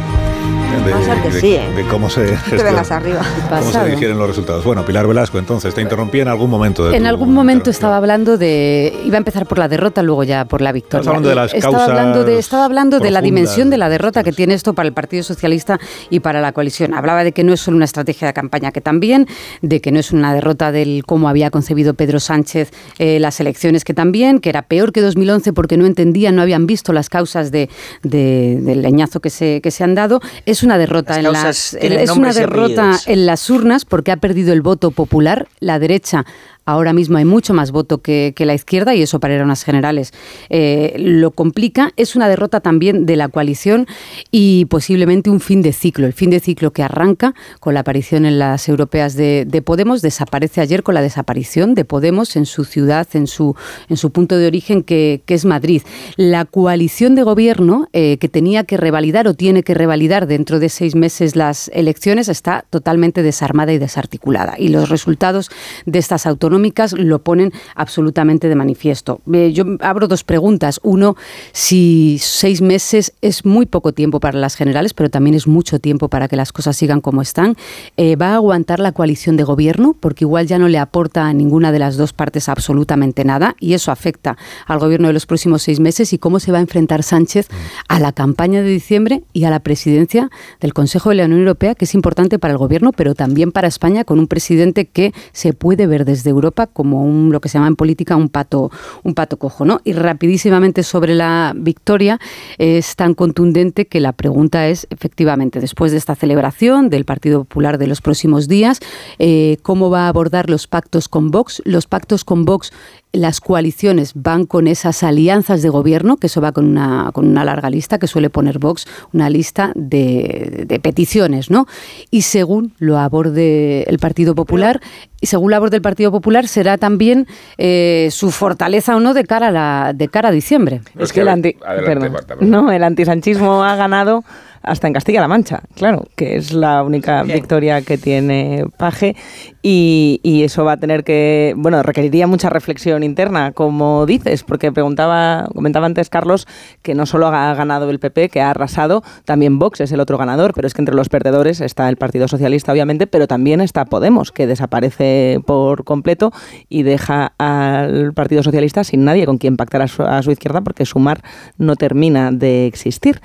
[0.80, 2.24] de, cómo se,
[3.90, 4.64] digieren los resultados.
[4.64, 6.90] Bueno, Pilar Velasco, entonces, te interrumpí en algún momento.
[6.92, 8.92] en algún momento estaba hablando de...
[9.04, 11.00] Iba a empezar por la derrota, luego ya por la victoria.
[11.00, 14.22] Estaba hablando de las estaba hablando de, estaba hablando de la dimensión de la derrota
[14.22, 15.78] que tiene esto para el Partido Socialista
[16.10, 16.94] y para la coalición.
[16.94, 19.26] Hablaba de que no es solo una estrategia de campaña, que también,
[19.60, 23.84] de que no es una derrota del cómo había concebido Pedro Sánchez eh, las elecciones,
[23.84, 27.50] que también, que era peor que 2011 porque no entendían, no habían visto las causas
[27.50, 27.68] de,
[28.02, 30.20] del leñazo que se, que se han dado.
[30.46, 34.62] Es una derrota en las, es una derrota en las urnas porque ha perdido el
[34.62, 35.48] voto popular.
[35.60, 36.24] La derecha
[36.64, 39.64] Ahora mismo hay mucho más voto que, la izquierda y eso para ir a unas
[39.64, 40.12] generales
[40.48, 41.92] eh, lo complica.
[41.96, 43.86] Es una derrota también de la coalición
[44.30, 46.06] y posiblemente un fin de ciclo.
[46.06, 50.60] El fin de ciclo que arranca con la aparición en las europeas de, Podemos, desaparece
[50.60, 53.54] ayer con la desaparición de Podemos en su ciudad, en su,
[53.88, 55.82] en su punto de origen que, es Madrid.
[56.16, 60.68] La coalición de gobierno eh, que tenía que revalidar o tiene que revalidar dentro de
[60.68, 64.56] seis meses las elecciones está totalmente desarmada y desarticulada.
[64.58, 65.50] Y los resultados
[65.86, 69.20] de estas autonomías lo ponen absolutamente de manifiesto.
[69.26, 70.80] yo abro dos preguntas.
[70.82, 71.16] Uno,
[71.52, 76.08] si seis meses es muy poco tiempo para las generales, pero también es mucho tiempo
[76.08, 77.56] para que las cosas sigan como están.
[77.96, 79.94] Eh, ¿Va a aguantar la coalición de gobierno?
[79.98, 83.74] Porque igual ya no le aporta a ninguna de las dos partes absolutamente nada y
[83.74, 84.36] eso afecta
[84.66, 87.48] al gobierno de los próximos seis meses y cómo se va a enfrentar Sánchez
[87.88, 90.30] a la campaña de diciembre y a la presidencia
[90.60, 93.68] del Consejo de la Unión Europea, que es importante para el gobierno, pero también para
[93.68, 97.48] España, con un presidente que se puede ver desde Europa Europa como un, lo que
[97.48, 98.70] se llama en política un pato,
[99.02, 99.64] un pato cojo.
[99.64, 99.80] ¿no?
[99.84, 102.18] Y rapidísimamente sobre la victoria
[102.58, 107.78] es tan contundente que la pregunta es, efectivamente, después de esta celebración del Partido Popular
[107.78, 108.80] de los próximos días,
[109.18, 111.62] eh, ¿cómo va a abordar los pactos con Vox?
[111.64, 112.72] Los pactos con Vox
[113.12, 117.44] las coaliciones van con esas alianzas de gobierno, que eso va con una, con una
[117.44, 121.66] larga lista que suele poner Vox, una lista de, de peticiones, ¿no?
[122.10, 124.80] Y según lo aborde el Partido Popular,
[125.20, 127.26] y según la aborde el Partido Popular, será también
[127.58, 130.80] eh, su fortaleza o no de cara a, la, de cara a diciembre.
[130.98, 132.12] Es que el anti, perdón.
[132.40, 134.24] No, el antisanchismo ha ganado
[134.62, 139.16] hasta en Castilla-La Mancha, claro, que es la única victoria que tiene Paje
[139.62, 145.48] y, eso va a tener que, bueno, requeriría mucha reflexión interna, como dices, porque preguntaba,
[145.54, 146.48] comentaba antes Carlos
[146.82, 150.18] que no solo ha ganado el PP, que ha arrasado, también Vox es el otro
[150.18, 153.84] ganador, pero es que entre los perdedores está el Partido Socialista, obviamente, pero también está
[153.84, 156.32] Podemos, que desaparece por completo
[156.68, 161.22] y deja al Partido Socialista sin nadie con quien pactar a su izquierda, porque Sumar
[161.58, 163.20] no termina de existir.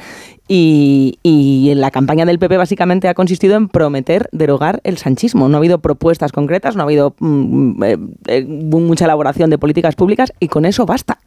[0.47, 1.19] Y,
[1.69, 5.49] en la campaña del PP básicamente ha consistido en prometer derogar el sanchismo.
[5.49, 9.95] No ha habido propuestas concretas, no ha habido mm, eh, eh, mucha elaboración de políticas
[9.95, 11.19] públicas y con eso basta.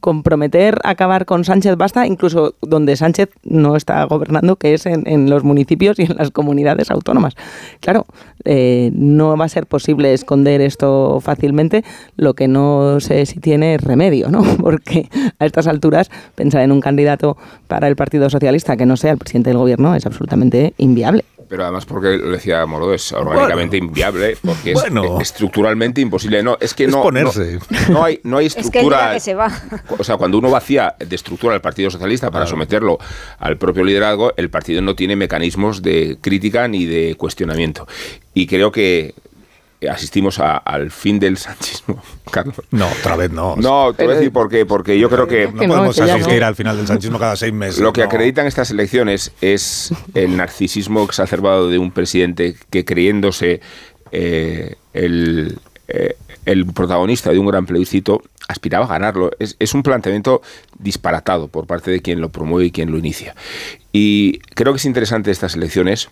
[0.00, 5.28] Con prometer acabar con Sánchez basta, incluso donde Sánchez no está gobernando, que es en,
[5.28, 7.34] los municipios y en las comunidades autónomas.
[7.80, 8.06] Claro,
[8.44, 11.84] eh, no va a ser posible esconder esto fácilmente,
[12.16, 14.42] lo que no sé si tiene remedio, ¿no?
[14.60, 15.08] Porque
[15.38, 19.18] a estas alturas pensar en un candidato para el Partido Socialista que no sea el
[19.18, 21.24] presidente del gobierno es absolutamente inviable.
[21.48, 24.82] Pero además porque lo decía Morodo, es orgánicamente inviable, porque es
[25.20, 26.42] estructuralmente imposible.
[26.42, 27.58] No, es que no, ponerse.
[27.88, 29.16] no, hay, no hay estructura.
[29.16, 29.50] Es que, se va.
[29.96, 32.98] O sea, cuando uno vacía de estructura al Partido Socialista para someterlo
[33.38, 37.86] al propio liderazgo, el partido no tiene mecanismos de crítica ni de cuestionamiento.
[38.34, 39.14] Y creo que
[39.86, 42.56] asistimos al fin del sanchismo, Carlos.
[42.70, 43.54] No, otra vez no.
[43.56, 45.46] No, te voy a decir por qué, porque yo creo que...
[45.46, 47.80] No, podemos asistir al final del sanchismo cada seis meses.
[47.80, 53.60] Lo que acreditan estas elecciones es el narcisismo exacerbado de un presidente que creyéndose
[54.10, 59.30] eh, el, eh, el protagonista de un gran plebiscito aspiraba a ganarlo.
[59.38, 60.42] Es, es, un planteamiento
[60.78, 63.36] disparatado por parte de quien lo promueve y quien lo inicia.
[63.92, 66.08] Y creo que es interesante estas elecciones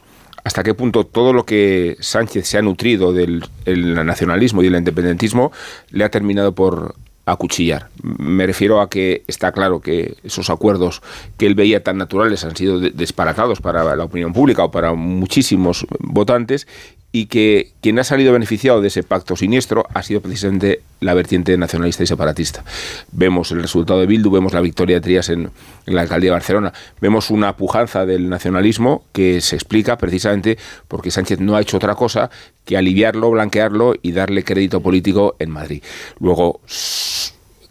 [0.46, 5.50] hasta qué punto todo lo que Sánchez se ha nutrido del nacionalismo y del independentismo
[5.90, 6.94] le ha terminado por
[7.24, 7.88] acuchillar.
[8.00, 11.02] Me refiero a que está claro que esos acuerdos
[11.36, 15.84] que él veía tan naturales han sido disparatados para la opinión pública o para muchísimos
[15.98, 16.68] votantes
[17.16, 21.56] y que quien ha salido beneficiado de ese pacto siniestro ha sido precisamente la vertiente
[21.56, 22.62] nacionalista y separatista.
[23.10, 25.50] Vemos el resultado de Bildu, vemos la victoria de Trías en,
[25.86, 30.58] la alcaldía de Barcelona, vemos una pujanza del nacionalismo que se explica precisamente
[30.88, 32.28] porque Sánchez no ha hecho otra cosa
[32.66, 35.82] que aliviarlo, blanquearlo y darle crédito político en Madrid.
[36.20, 36.60] Luego,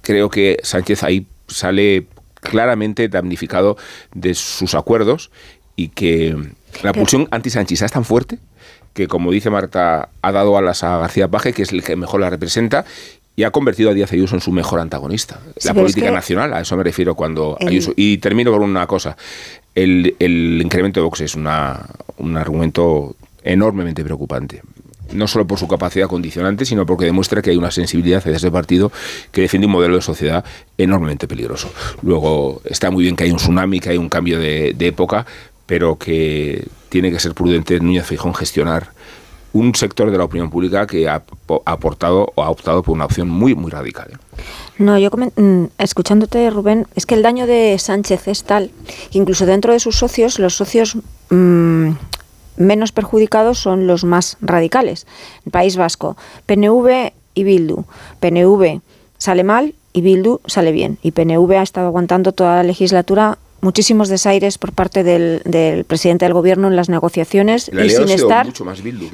[0.01, 2.07] creo que Sánchez ahí sale
[2.41, 3.77] claramente damnificado
[4.11, 5.29] de sus acuerdos
[5.75, 6.35] y que
[6.83, 8.39] la pulsión antisanchista es tan fuerte
[8.93, 12.21] que, como dice Marta, ha dado alas a García Paje, que es el que mejor
[12.21, 12.85] la representa,
[13.35, 15.39] y ha convertido a Díaz Ayuso en su mejor antagonista.
[15.63, 17.93] la política nacional, a eso me refiero cuando Ayuso.
[17.95, 19.17] Y termino con una cosa.
[19.75, 20.15] El,
[20.61, 21.85] incremento de Vox es una,
[22.17, 24.61] un argumento enormemente preocupante
[25.13, 28.49] no solo por su capacidad condicionante, sino porque demuestra que hay una sensibilidad hacia ese
[28.49, 28.91] partido
[29.31, 30.43] que defiende un modelo de sociedad
[30.79, 31.71] enormemente peligroso.
[32.01, 35.27] Luego está muy bien que hay un tsunami, que hay un cambio de, de época,
[35.65, 38.91] pero que tiene que ser prudente Núñez Fijón gestionar
[39.55, 41.23] un sector de la opinión pública que ha
[41.65, 44.11] aportado o ha optado por una opción muy, muy radical.
[44.11, 44.17] ¿eh?
[44.77, 48.71] No, yo mm, escuchándote, Rubén, es que el daño de Sánchez es tal
[49.11, 50.97] que incluso dentro de sus socios, los socios
[51.29, 51.91] mm,
[52.57, 55.07] menos perjudicados son los más radicales.
[55.45, 57.85] El País Vasco, PNV y Bildu.
[58.19, 58.81] PNV
[59.17, 60.97] sale mal y Bildu sale bien.
[61.01, 65.41] Y PNV ha estado aguantando toda la legislatura muchísimos desaires por parte del,
[65.85, 68.47] presidente del gobierno en las negociaciones y sin estar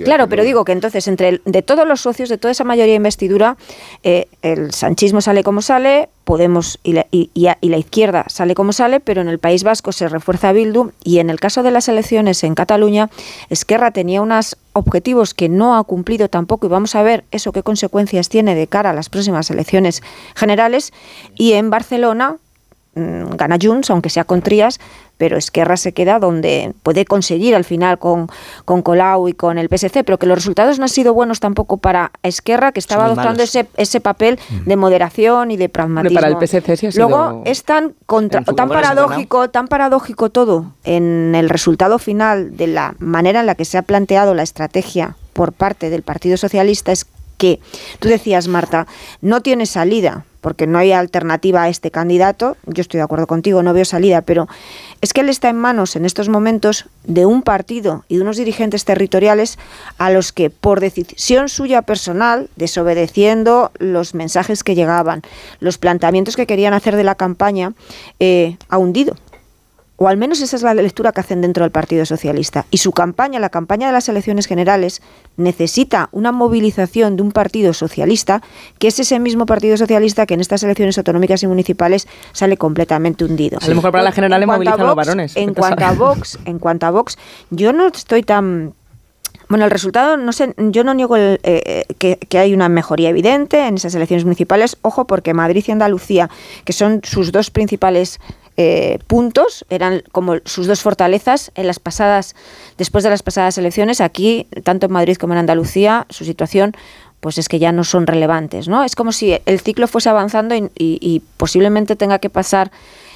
[0.04, 2.98] claro pero digo que entonces entre de todos los socios de toda esa mayoría de
[2.98, 3.56] investidura
[4.04, 9.00] eh, el sanchismo sale como sale Podemos y la, y, la, izquierda sale como sale,
[9.00, 12.44] pero en el País Vasco se refuerza Bildu y en el caso de las elecciones
[12.44, 13.10] en Cataluña,
[13.50, 17.64] Esquerra tenía unos objetivos que no ha cumplido tampoco y vamos a ver eso qué
[17.64, 20.04] consecuencias tiene de cara a las próximas elecciones
[20.36, 20.94] generales.
[21.36, 22.38] Y en Barcelona
[22.94, 24.80] gana Junts, aunque sea con Trías,
[25.18, 28.28] pero Esquerra se queda donde puede conseguir al final con,
[28.66, 31.78] con Colau y con el PSC, pero que los resultados no han sido buenos tampoco
[31.78, 34.68] para Esquerra, que estaba adoptando ese, ese papel mm.
[34.68, 36.20] de moderación y de pragmatismo.
[36.20, 37.94] Para el PSC sí ha sido Luego es tan,
[38.56, 43.66] tan paradójico, tan paradójico todo en el resultado final de la manera en la que
[43.66, 47.06] se ha planteado la estrategia por parte del Partido Socialista es
[47.42, 47.60] que
[47.98, 48.86] tú decías, Marta,
[49.20, 52.56] no tiene salida porque no hay alternativa a este candidato.
[52.68, 54.48] Yo estoy de acuerdo contigo, no veo salida, pero
[55.02, 58.38] es que él está en manos en estos momentos de un partido y de unos
[58.38, 59.58] dirigentes territoriales
[59.98, 65.24] a los que, por decisión suya personal, desobedeciendo los mensajes que llegaban,
[65.60, 67.74] los planteamientos que querían hacer de la campaña,
[68.20, 69.16] eh, ha hundido
[70.02, 72.66] o al menos esa es la lectura que hacen dentro del Partido Socialista.
[72.72, 75.04] Y su campaña, la campaña de las elecciones generales,
[75.38, 78.42] necesita una movilización de un Partido Socialista,
[78.80, 83.26] que es ese mismo Partido Socialista que en estas elecciones autonómicas y municipales sale completamente
[83.26, 83.60] hundido.
[83.62, 85.38] A lo mejor para la general movilizan los varones.
[85.38, 87.20] En cuanto a Vox, en cuanto a Vox,
[87.52, 88.74] yo no estoy tan
[89.50, 93.10] bueno, el resultado, no sé, yo no niego eh, eh, que, que, hay una mejoría
[93.10, 94.78] evidente en esas elecciones municipales.
[94.82, 96.30] Ojo, porque Madrid y Andalucía,
[96.64, 98.22] que son sus dos principales
[98.58, 102.36] eh, puntos, eran como sus dos fortalezas en las pasadas,
[102.78, 106.76] después de las pasadas elecciones, aquí, tanto en Madrid como en Andalucía, su situación
[107.22, 108.84] pues es que ya no son relevantes, ¿no?
[108.84, 112.72] Es como si el ciclo fuese avanzando y, posiblemente tenga que pasar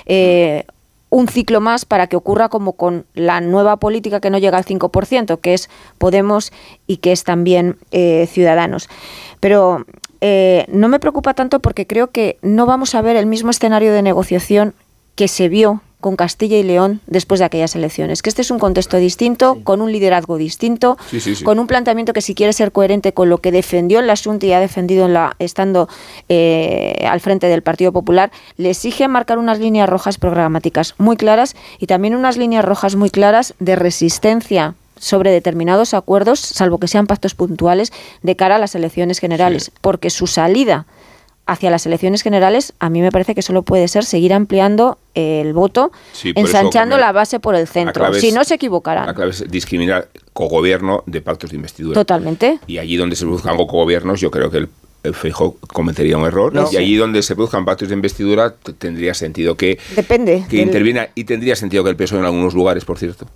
[0.06, 0.66] eh,
[1.10, 4.66] un ciclo más para que ocurra como con la nueva política que no llega al
[4.66, 6.54] 5%, que es Podemos
[6.86, 8.90] y que es también eh, Ciudadanos.
[9.40, 9.86] Pero
[10.68, 14.02] no me preocupa tanto porque creo que no vamos a ver el mismo escenario de
[14.02, 14.74] negociación
[15.16, 18.22] que se vio con Castilla y León después de aquellas elecciones.
[18.22, 21.00] Que este es un contexto distinto, con un liderazgo distinto,
[21.44, 24.46] con un planteamiento que si quiere ser coherente con lo que defendió en la Asunta
[24.46, 25.90] y ha defendido en la, estando
[26.30, 31.56] eh, al frente del Partido Popular, le exige marcar unas líneas rojas programáticas muy claras
[31.80, 37.08] y también unas líneas rojas muy claras de resistencia sobre determinados acuerdos, salvo que sean
[37.08, 37.92] pactos puntuales,
[38.22, 40.86] de cara a las elecciones generales, porque su salida
[41.46, 45.54] hacia las elecciones generales, a mí me parece que solo puede ser seguir ampliando el
[45.54, 45.92] voto,
[46.24, 48.14] ensanchando la base por el centro.
[48.14, 49.06] si no, se equivocarán.
[49.06, 51.94] La clave es discriminar cogobierno de pactos de investidura.
[51.94, 52.60] Totalmente.
[52.68, 54.70] Y allí donde se produzcan cogobiernos, yo creo que el,
[55.14, 56.52] Feijóo cometería un error.
[56.72, 61.26] y allí donde se produzcan pactos de investidura, tendría sentido que, Depende que interviene, y
[61.26, 63.28] tendría sentido que el PSOE en algunos lugares, por cierto,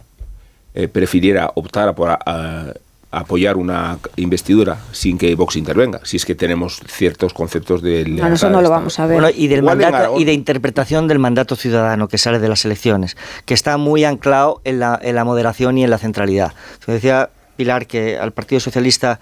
[0.74, 2.10] eh, prefiriera optar por...
[2.10, 2.74] A,
[3.12, 8.36] apoyar una investidura sin que Vox intervenga, si es que tenemos ciertos conceptos de bueno,
[8.36, 9.34] eso no lo vamos a ver.
[9.36, 13.56] y, del mandato, y de interpretación del mandato ciudadano que sale de las elecciones, que
[13.56, 16.54] está muy anclado en la, en la moderación y en la centralidad.
[16.86, 19.20] Se decía Pilar que al Partido Socialista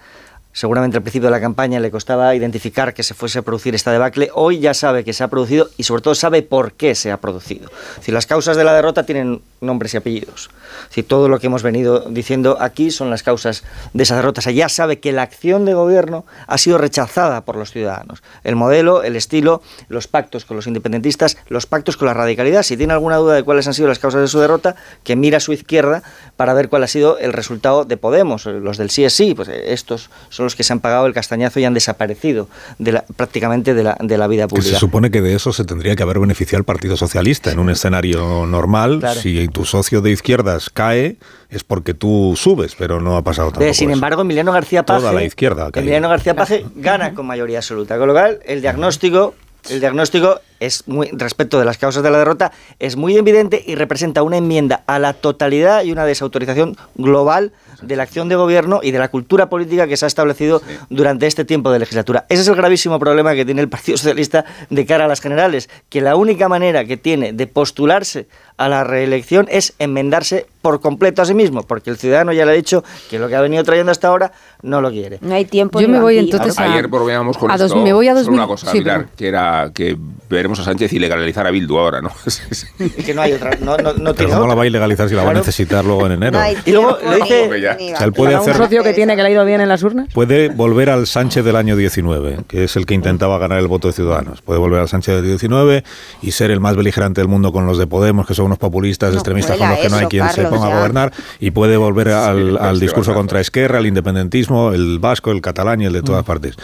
[0.52, 3.92] seguramente al principio de la campaña le costaba identificar que se fuese a producir esta
[3.92, 7.10] debacle, hoy ya sabe que se ha producido y sobre todo sabe por qué se
[7.10, 7.70] ha producido.
[8.00, 10.50] Si las causas de la derrota tienen nombres y apellidos.
[10.90, 14.40] Si todo lo que hemos venido diciendo aquí son las causas de esa derrota.
[14.46, 18.22] O ya sabe que la acción de gobierno ha sido rechazada por los ciudadanos.
[18.44, 22.62] El modelo, el estilo, los pactos con los independentistas, los pactos con la radicalidad.
[22.62, 25.38] Si tiene alguna duda de cuáles han sido las causas de su derrota, que mira
[25.38, 26.02] a su izquierda
[26.36, 28.46] para ver cuál ha sido el resultado de Podemos.
[28.46, 31.60] Los del sí es sí, pues estos son los que se han pagado el castañazo
[31.60, 34.70] y han desaparecido de la, prácticamente de la, de la vida pública.
[34.70, 37.70] se supone que de eso se tendría que haber beneficiado el Partido Socialista en un
[37.70, 39.02] escenario normal.
[39.20, 41.16] Si tu socio de izquierdas cae,
[41.50, 43.74] es porque tú subes, pero no ha pasado tampoco.
[43.74, 47.98] Sin embargo, Emiliano García Paje, Toda la izquierda Emiliano García Paje gana con mayoría absoluta.
[47.98, 49.34] Con lo cual, el diagnóstico
[49.70, 53.74] el diagnóstico es muy respecto de las causas de la derrota es muy evidente y
[53.74, 57.52] representa una enmienda a la totalidad y una desautorización global
[57.82, 61.26] de la acción de gobierno y de la cultura política que se ha establecido durante
[61.26, 62.26] este tiempo de legislatura.
[62.28, 65.68] Ese es el gravísimo problema que tiene el Partido Socialista de cara a las generales,
[65.88, 68.26] que la única manera que tiene de postularse
[68.56, 72.50] a la reelección es enmendarse por completo a sí mismo, porque el ciudadano ya le
[72.50, 75.18] ha dicho que lo que ha venido trayendo hasta ahora no lo quiere.
[75.20, 75.80] No hay tiempo.
[75.80, 78.46] Yo me voy entonces a, Ayer volvíamos con a esto, dos, me voy a una
[78.46, 79.96] cosa, mirar, que era que
[80.28, 82.10] veremos a Sánchez ilegalizar a Bildu ahora, ¿no?
[82.78, 85.14] y que no hay otra, no, no, no Pero no la va a ilegalizar si
[85.14, 86.40] la va a necesitar luego en enero.
[86.64, 89.28] y luego lo dice, o sea, él puede hacer, un socio que tiene que le
[89.28, 90.08] ha ido bien en las urnas.
[90.12, 93.88] Puede volver al Sánchez del año 19, que es el que intentaba ganar el voto
[93.88, 94.42] de Ciudadanos.
[94.42, 95.84] Puede volver al Sánchez del 19
[96.22, 99.14] y ser el más beligerante del mundo con los de Podemos, que son unos populistas
[99.14, 102.80] extremistas con los que no hay quien se ponga a gobernar, y puede volver al,
[102.80, 106.26] discurso contra Esquerra, al independentismo, el vasco, el catalán y el de todas mm.
[106.26, 106.56] partes.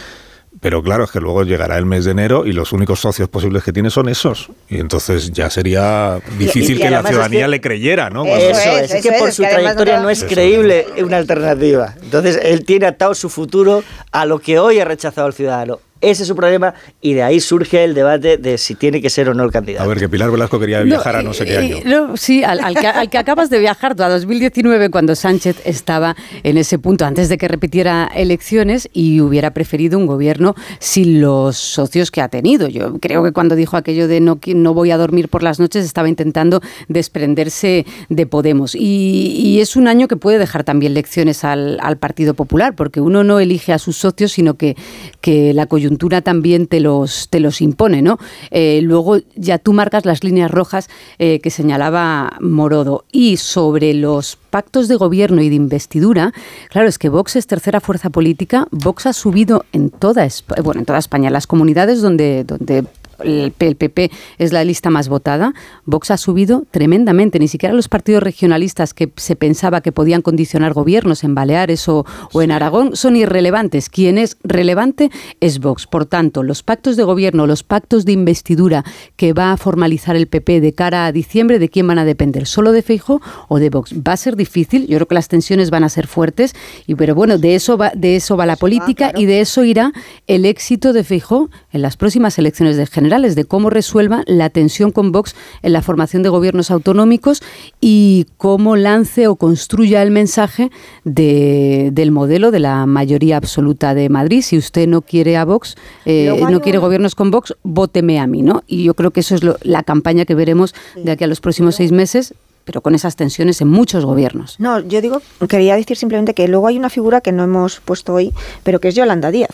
[0.65, 3.63] Pero claro, es que luego llegará el mes de enero y los únicos socios posibles
[3.63, 4.49] que tiene son esos.
[4.67, 8.25] Y entonces ya sería difícil que la ciudadanía le creyera, ¿no?
[8.25, 11.93] Eso, es, es, que por su trayectoria no es creíble una alternativa.
[12.01, 16.21] Entonces él tiene atado su futuro a lo que hoy ha rechazado el ciudadano Ese
[16.21, 19.33] es su problema y de ahí surge el debate de si tiene que ser o
[19.33, 19.83] no el candidato.
[19.83, 21.77] A ver, que Pilar Velasco quería viajar a no sé qué año.
[21.83, 25.61] No, sí, al, al que, al que acabas de viajar tú, a 2019, cuando Sánchez
[25.65, 31.21] estaba en ese punto, antes de que repitiera elecciones y hubiera preferido un gobierno sin
[31.21, 32.67] los socios que ha tenido.
[32.67, 35.85] Yo creo que cuando dijo aquello de no, no voy a dormir por las noches,
[35.85, 38.75] estaba intentando desprenderse de Podemos.
[38.75, 43.01] Y, y es un año que puede dejar también lecciones al, al Partido Popular, porque
[43.01, 44.75] uno no elige a sus socios, sino que,
[45.21, 48.01] que la coyuntura también te los, te los impone.
[48.01, 48.17] ¿no?
[48.51, 50.89] Eh, luego ya tú marcas las líneas rojas
[51.19, 53.05] eh, que señalaba Morodo.
[53.11, 56.33] Y sobre los pactos de gobierno y de investidura,
[56.69, 58.67] claro, es que Vox es tercera fuerza política.
[58.71, 60.27] Vox ha subido en toda,
[60.63, 62.85] bueno, en toda España, las comunidades donde, donde
[63.23, 65.53] el PP es la lista más votada,
[65.85, 67.39] Vox ha subido tremendamente.
[67.39, 72.05] Ni siquiera los partidos regionalistas que se pensaba que podían condicionar gobiernos en Baleares o,
[72.33, 73.89] o en Aragón son irrelevantes.
[73.89, 75.87] Quien es relevante es Vox.
[75.87, 78.83] Por tanto, los pactos de gobierno, los pactos de investidura
[79.15, 82.47] que va a formalizar el PP de cara a diciembre, ¿de quién van a depender?
[82.47, 83.93] ¿Solo de Feijo o de Vox?
[83.95, 84.87] Va a ser difícil.
[84.87, 86.55] Yo creo que las tensiones van a ser fuertes.
[86.87, 89.91] Y, pero bueno, de eso va, de eso va la política y de eso irá
[90.27, 94.91] el éxito de Feijóo en las próximas elecciones de generales, de cómo resuelva la tensión
[94.91, 97.41] con Vox en la formación de gobiernos autonómicos
[97.79, 100.71] y cómo lance o construya el mensaje
[101.03, 104.41] de- del modelo de la mayoría absoluta de Madrid.
[104.41, 105.75] Si usted no quiere a Vox,
[106.05, 108.63] eh, no quiere gobiernos con Vox, vóteme a mí, ¿no?
[108.67, 111.41] Y yo creo que eso es lo- la campaña que veremos de aquí a los
[111.41, 112.33] próximos seis meses,
[112.65, 114.59] pero con esas tensiones en muchos gobiernos.
[114.59, 118.13] No, yo digo, quería decir simplemente que luego hay una figura que no hemos puesto
[118.13, 119.51] hoy, pero que es Yolanda Díaz.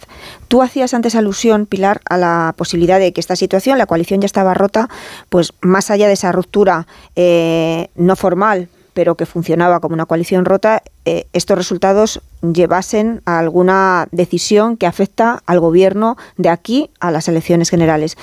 [0.47, 4.25] Tú hacías antes alusión, Pilar, a la posibilidad de que esta situación, la coalición ya
[4.25, 4.89] estaba rota,
[5.29, 10.45] pues más allá de esa ruptura eh, no formal, pero que funcionaba como una coalición
[10.45, 17.11] rota, eh, estos resultados llevasen a alguna decisión que afecta al gobierno de aquí a
[17.11, 18.17] las elecciones generales.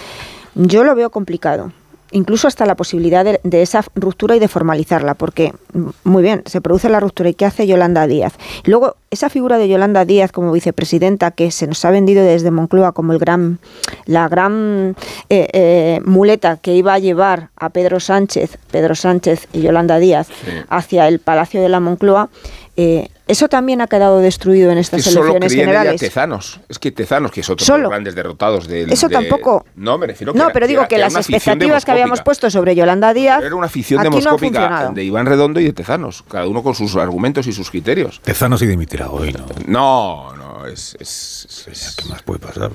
[0.55, 1.73] Yo lo veo complicado
[2.13, 6.43] incluso hasta la posibilidad de, de esa ruptura y de formalizarla, porque mm, muy bien,
[6.47, 8.35] se produce la ruptura y ¿qué hace Yolanda Díaz?
[8.65, 12.93] Luego, esa figura de Yolanda Díaz como vicepresidenta que se nos ha vendido desde Moncloa
[12.93, 13.59] como el gran,
[14.07, 14.97] la gran
[15.31, 20.29] eh, eh, muleta que iba a llevar a Pedro Sánchez, Pedro Sánchez y Yolanda Díaz
[20.69, 22.29] hacia el Palacio de la Moncloa,
[22.77, 26.01] eh, eso también ha quedado destruido en estas que solo elecciones creía en ella generales.
[26.01, 26.61] Tezanos.
[26.69, 28.91] Es que Tezanos, que es otro de los grandes derrotados del...
[28.93, 29.65] Eso de- tampoco.
[29.77, 32.51] No, me refiero que No, era- pero digo que era las expectativas que habíamos puesto
[32.51, 34.93] sobre Yolanda Díaz Era una afición no demoscópica funcionado.
[34.93, 38.21] de Iván Redondo y de Tezanos, cada uno con sus argumentos y sus criterios.
[38.23, 39.47] Tezanos y dimitirá hoy, ¿no?
[39.67, 40.97] No, no, es...
[40.99, 42.71] es, es- ¿Qué más puede pasar?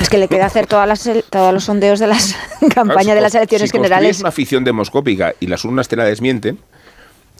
[0.00, 2.36] Es que le queda hacer todas las, todos los sondeos de las
[2.74, 4.20] campañas de las elecciones si generales.
[4.20, 6.58] una afición demoscópica y las urnas te la desmienten,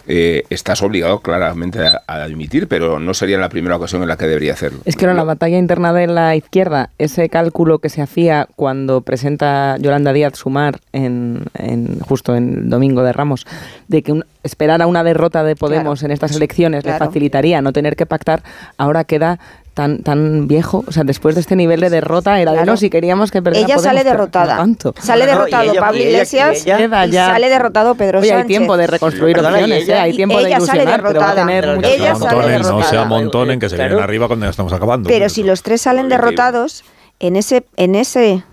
[0.09, 4.16] eh, estás obligado claramente a, a admitir, pero no sería la primera ocasión en la
[4.16, 4.80] que debería hacerlo.
[4.84, 9.00] Es que era la batalla interna de la izquierda, ese cálculo que se hacía cuando
[9.00, 13.46] presenta Yolanda Díaz Sumar en, en- justo en el domingo de Ramos,
[13.88, 17.72] de que un- esperar a una derrota de Podemos en estas elecciones le facilitaría no
[17.72, 18.42] tener que pactar,
[18.78, 19.38] ahora queda
[19.76, 22.72] tan tan viejo, o sea, después de este nivel de derrota era de Claro.
[22.72, 24.54] no si queríamos que perdiera Ella Podemos, sale derrotada.
[24.54, 24.94] no tanto.
[24.98, 27.26] Sale derrotado Pablo y ella- Iglesias y ella- Queda y ya.
[27.26, 28.48] sale derrotado Pedro Oye, hay Sánchez.
[28.48, 30.00] tiempo de reconstruir Perdona, y opciones, ella- ¿eh?
[30.00, 32.14] hay tiempo de ilusionar, pero va a tener mucho Ella
[32.62, 33.90] no, se amontonen, que se Claro.
[33.90, 35.10] vienen arriba cuando ya estamos acabando.
[35.10, 36.82] Pero si los tres salen derrotados
[37.20, 38.44] en ese en ese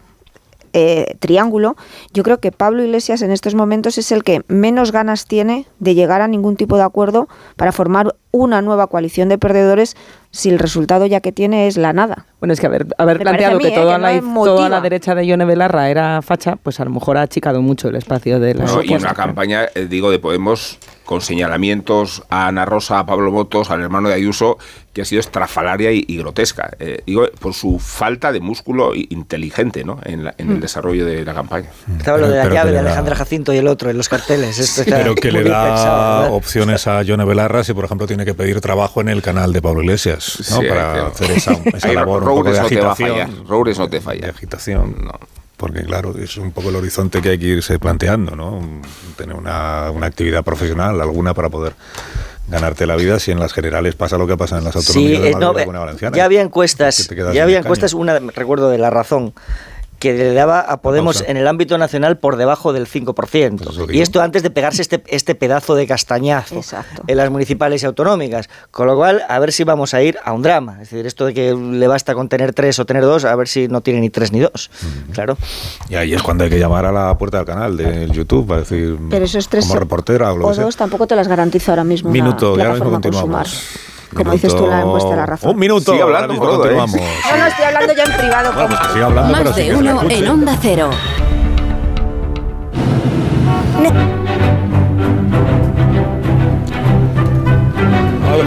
[0.76, 1.76] eh, triángulo,
[2.14, 5.94] yo creo que Pablo Iglesias en estos momentos es el que menos ganas tiene de
[5.94, 9.96] llegar a ningún tipo de acuerdo para formar una nueva coalición de perdedores
[10.36, 12.26] si el resultado ya que tiene es la nada.
[12.40, 14.16] Bueno, es que haber, haber planteado que, mí, toda, ¿eh?
[14.20, 17.22] que no toda la derecha de Yone Belarra era facha, pues a lo mejor ha
[17.22, 21.22] achicado mucho el espacio de la No, y una campaña, eh, digo, de Podemos con
[21.22, 24.58] señalamientos a Ana Rosa, a Pablo Motos, al hermano de Ayuso,
[24.94, 26.72] que ha sido estrafalaria y, y grotesca.
[26.80, 30.00] Eh, digo, por su falta de músculo inteligente ¿no?
[30.06, 31.68] en, la- en el desarrollo de la campaña.
[31.98, 33.68] Estaba lo Pero- de la pero llave que de le da- Alejandra Jacinto y el
[33.68, 34.58] otro en los carteles.
[34.60, 38.62] Esto Pero que le da opciones a Yone Belarra si, por ejemplo, tiene que pedir
[38.62, 40.62] trabajo en el canal de Pablo Iglesias, ¿no?
[40.62, 42.92] Sí, para que- hacer esa, esa Ahí labor un poco de no te va a
[42.92, 43.10] agitación.
[43.10, 44.22] fallar, Roures no te falla.
[44.22, 45.12] De agitación, No.
[45.56, 48.60] Porque, claro, es un poco el horizonte que hay que irse planteando, ¿no?
[49.16, 51.74] Tener una, una actividad profesional, alguna, para poder
[52.50, 55.22] ganarte la vida si en las generales pasa lo que pasa en las Sí, autonomías
[55.22, 56.18] de eh, Madrid no, la eh, Valenciana.
[56.18, 59.34] ya había encuestas, ya en había encuestas, una recuerdo de La Razón,
[60.04, 61.32] que le daba a Podemos pausa.
[61.32, 63.64] en el ámbito nacional por debajo del 5%.
[63.64, 67.04] Pues y esto antes de pegarse este, este pedazo de castañazo Exacto.
[67.08, 68.50] en las municipales y autonómicas.
[68.70, 70.74] Con lo cual, a ver si vamos a ir a un drama.
[70.82, 73.48] Es decir, esto de que le basta con tener tres o tener dos, a ver
[73.48, 74.70] si no tiene ni tres ni dos.
[75.14, 75.38] Claro.
[75.90, 78.60] Y ahí es cuando hay que llamar a la puerta del canal de YouTube para
[78.60, 80.66] decir, Pero esos tres como reportera o lo o que sea.
[80.66, 82.10] dos tampoco te las garantizo ahora mismo.
[82.10, 83.64] una Minuto, y ahora mismo continuamos.
[84.14, 85.52] Como dices tú, la encuesta de la razón.
[85.52, 85.92] Un minuto.
[85.92, 86.76] Sigue hablando, ahora mismo Brodo, ¿eh?
[86.76, 88.54] No, no, estoy hablando ya en privado.
[88.54, 90.90] Bueno, pues que siga hablando, pero Más sin de le uno en Onda Cero.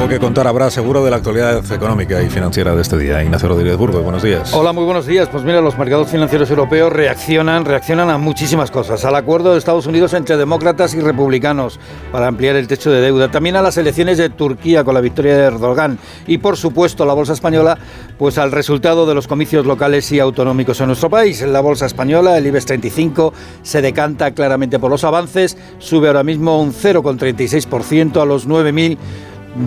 [0.06, 3.24] Algo que contar habrá seguro de la actualidad económica y financiera de este día.
[3.24, 4.54] Ignacio Rodríguez Burgo, buenos días.
[4.54, 5.28] Hola, muy buenos días.
[5.28, 9.04] Pues mira, los mercados financieros europeos reaccionan, reaccionan a muchísimas cosas.
[9.04, 11.80] Al acuerdo de Estados Unidos entre demócratas y republicanos
[12.12, 13.32] para ampliar el techo de deuda.
[13.32, 15.98] También a las elecciones de Turquía con la victoria de Erdogan.
[16.28, 17.76] Y por supuesto la bolsa española,
[18.16, 21.42] pues al resultado de los comicios locales y autonómicos en nuestro país.
[21.42, 23.34] La bolsa española, el IBEX 35
[23.64, 25.56] se decanta claramente por los avances.
[25.80, 28.98] Sube ahora mismo un 0,36% a los 9.000.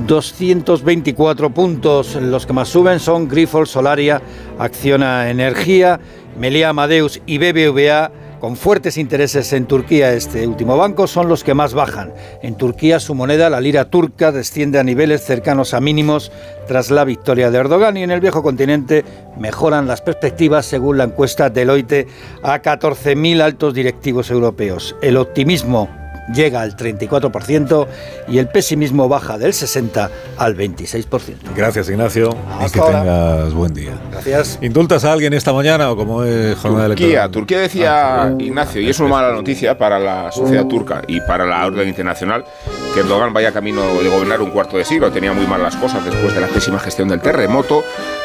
[0.07, 2.15] 224 puntos.
[2.15, 4.21] Los que más suben son Grifols, Solaria,
[4.57, 5.99] Acciona Energía,
[6.39, 8.11] Melia Amadeus y BBVA.
[8.39, 12.13] Con fuertes intereses en Turquía, este último banco son los que más bajan.
[12.41, 16.31] En Turquía, su moneda, la lira turca, desciende a niveles cercanos a mínimos
[16.65, 19.03] tras la victoria de Erdogan y en el viejo continente
[19.37, 22.07] mejoran las perspectivas según la encuesta Deloitte
[22.41, 24.95] a 14.000 altos directivos europeos.
[25.01, 25.89] El optimismo
[26.33, 27.87] llega al 34%
[28.27, 31.35] y el pesimismo baja del 60 al 26%.
[31.55, 32.35] Gracias, Ignacio.
[32.65, 33.01] y que ahora.
[33.01, 33.91] tengas buen día.
[34.11, 34.59] Gracias.
[34.61, 37.31] ¿Indultas a alguien esta mañana o como es jornada Turquía, electoral?
[37.31, 41.65] Turquía decía Ignacio, y es una mala noticia para la sociedad turca y para la
[41.65, 42.45] orden internacional,
[42.93, 45.11] que Erdogan vaya camino de gobernar un cuarto de siglo.
[45.11, 47.83] Tenía muy mal las cosas después de la pésima gestión del terremoto,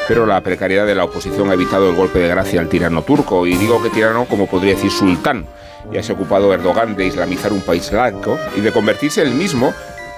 [0.09, 3.47] pero la precariedad de la oposición ha evitado el golpe de gracia al tirano turco.
[3.47, 5.47] Y digo que tirano como podría decir sultán.
[5.93, 9.73] Ya se ha ocupado Erdogan de islamizar un país laico y de convertirse él mismo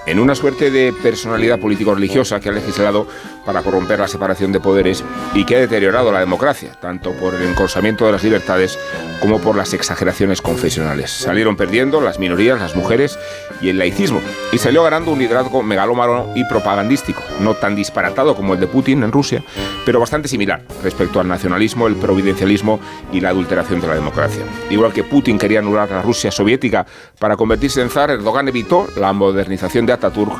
[0.07, 3.07] en una suerte de personalidad político-religiosa que ha legislado
[3.45, 5.03] para corromper la separación de poderes
[5.33, 8.79] y que ha deteriorado la democracia, tanto por el encorsamiento de las libertades
[9.21, 11.11] como por las exageraciones confesionales.
[11.11, 13.19] Salieron perdiendo las minorías, las mujeres
[13.61, 14.21] y el laicismo,
[14.51, 19.03] y salió ganando un liderazgo megalómano y propagandístico, no tan disparatado como el de Putin
[19.03, 19.43] en Rusia,
[19.85, 22.79] pero bastante similar respecto al nacionalismo, el providencialismo
[23.11, 24.43] y la adulteración de la democracia.
[24.69, 26.85] Igual que Putin quería anular la Rusia soviética
[27.19, 30.33] para convertirse en zar, Erdogan evitó la modernización de Ataturk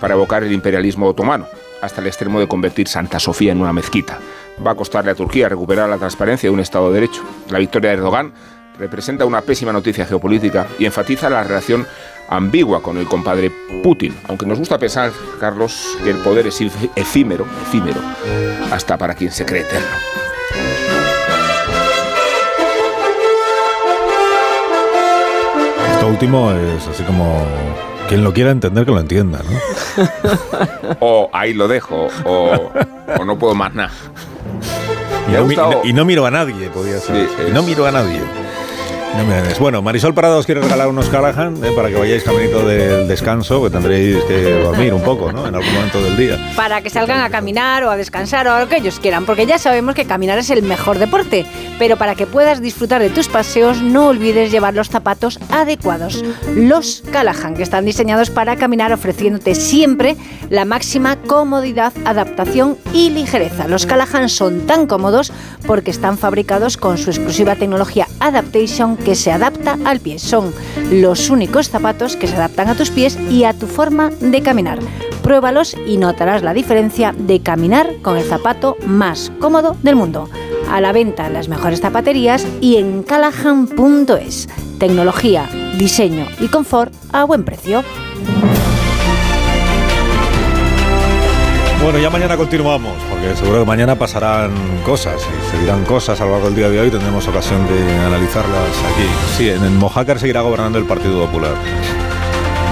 [0.00, 1.46] para evocar el imperialismo otomano,
[1.80, 4.18] hasta el extremo de convertir Santa Sofía en una mezquita.
[4.64, 7.22] Va a costarle a Turquía recuperar la transparencia de un Estado de Derecho.
[7.48, 8.32] La victoria de Erdogan
[8.78, 11.86] representa una pésima noticia geopolítica y enfatiza la relación
[12.28, 13.52] ambigua con el compadre
[13.82, 18.00] Putin, aunque nos gusta pensar, Carlos, que el poder es ef- efímero, efímero,
[18.72, 19.86] hasta para quien se cree eterno.
[25.92, 27.46] Esto último es así como
[28.12, 30.06] quien lo quiera entender que lo entienda, ¿no?
[31.00, 32.70] O ahí lo dejo, o,
[33.18, 33.90] o no puedo más nada.
[35.30, 37.26] Y no, y miro a nadie, podía ser.
[37.26, 38.20] Sí, Y no miro a nadie.
[39.60, 43.62] Bueno, Marisol Parada os quiere regalar unos Callahan eh, para que vayáis caminito del descanso,
[43.62, 45.46] que tendréis que dormir un poco, ¿no?
[45.46, 46.52] En algún momento del día.
[46.56, 49.46] para que salgan a caminar o a descansar o a lo que ellos quieran, porque
[49.46, 51.46] ya sabemos que caminar es el mejor deporte,
[51.78, 56.24] pero para que puedas disfrutar de tus paseos no olvides llevar los zapatos adecuados,
[56.56, 60.16] los Callahan, que están diseñados para caminar ofreciéndote siempre
[60.50, 63.68] la máxima comodidad, adaptación y ligereza.
[63.68, 65.32] Los Callahan son tan cómodos
[65.66, 70.18] porque están fabricados con su exclusiva tecnología Adaptation que se adapta al pie.
[70.18, 70.52] Son
[70.90, 74.78] los únicos zapatos que se adaptan a tus pies y a tu forma de caminar.
[75.22, 80.28] Pruébalos y notarás la diferencia de caminar con el zapato más cómodo del mundo.
[80.70, 84.48] A la venta en las mejores zapaterías y en callahan.es.
[84.78, 85.48] Tecnología,
[85.78, 87.84] diseño y confort a buen precio.
[91.82, 94.52] Bueno, ya mañana continuamos, porque seguro que mañana pasarán
[94.84, 96.90] cosas y se dirán cosas a lo largo del día de hoy.
[96.90, 99.08] Tendremos ocasión de analizarlas aquí.
[99.36, 101.54] Sí, en Mojácar seguirá gobernando el Partido Popular.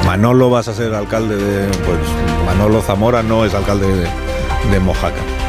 [0.07, 1.67] Manolo vas a ser alcalde de.
[1.79, 1.99] Pues
[2.47, 4.09] Manolo Zamora no es alcalde de,
[4.71, 5.40] de Mojácar.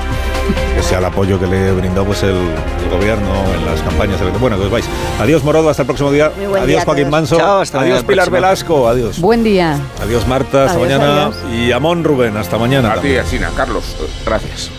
[0.91, 4.19] Que sea el apoyo que le brindó pues el, el gobierno en las campañas.
[4.41, 4.85] Bueno, que os vais.
[5.21, 6.25] Adiós Morodo, hasta el próximo día.
[6.35, 7.09] Adiós día Joaquín.
[7.09, 7.37] Manso.
[7.37, 8.35] Chao, hasta adiós Pilar próxima.
[8.35, 8.89] Velasco.
[8.89, 9.21] Adiós.
[9.21, 9.79] Buen día.
[10.03, 11.25] Adiós Marta, hasta Adiós, mañana.
[11.27, 11.35] adiós.
[11.53, 12.91] Y Amón Rubén, hasta mañana.
[12.91, 13.15] A ti.
[13.15, 13.95] Asina, Carlos,
[14.25, 14.69] gracias.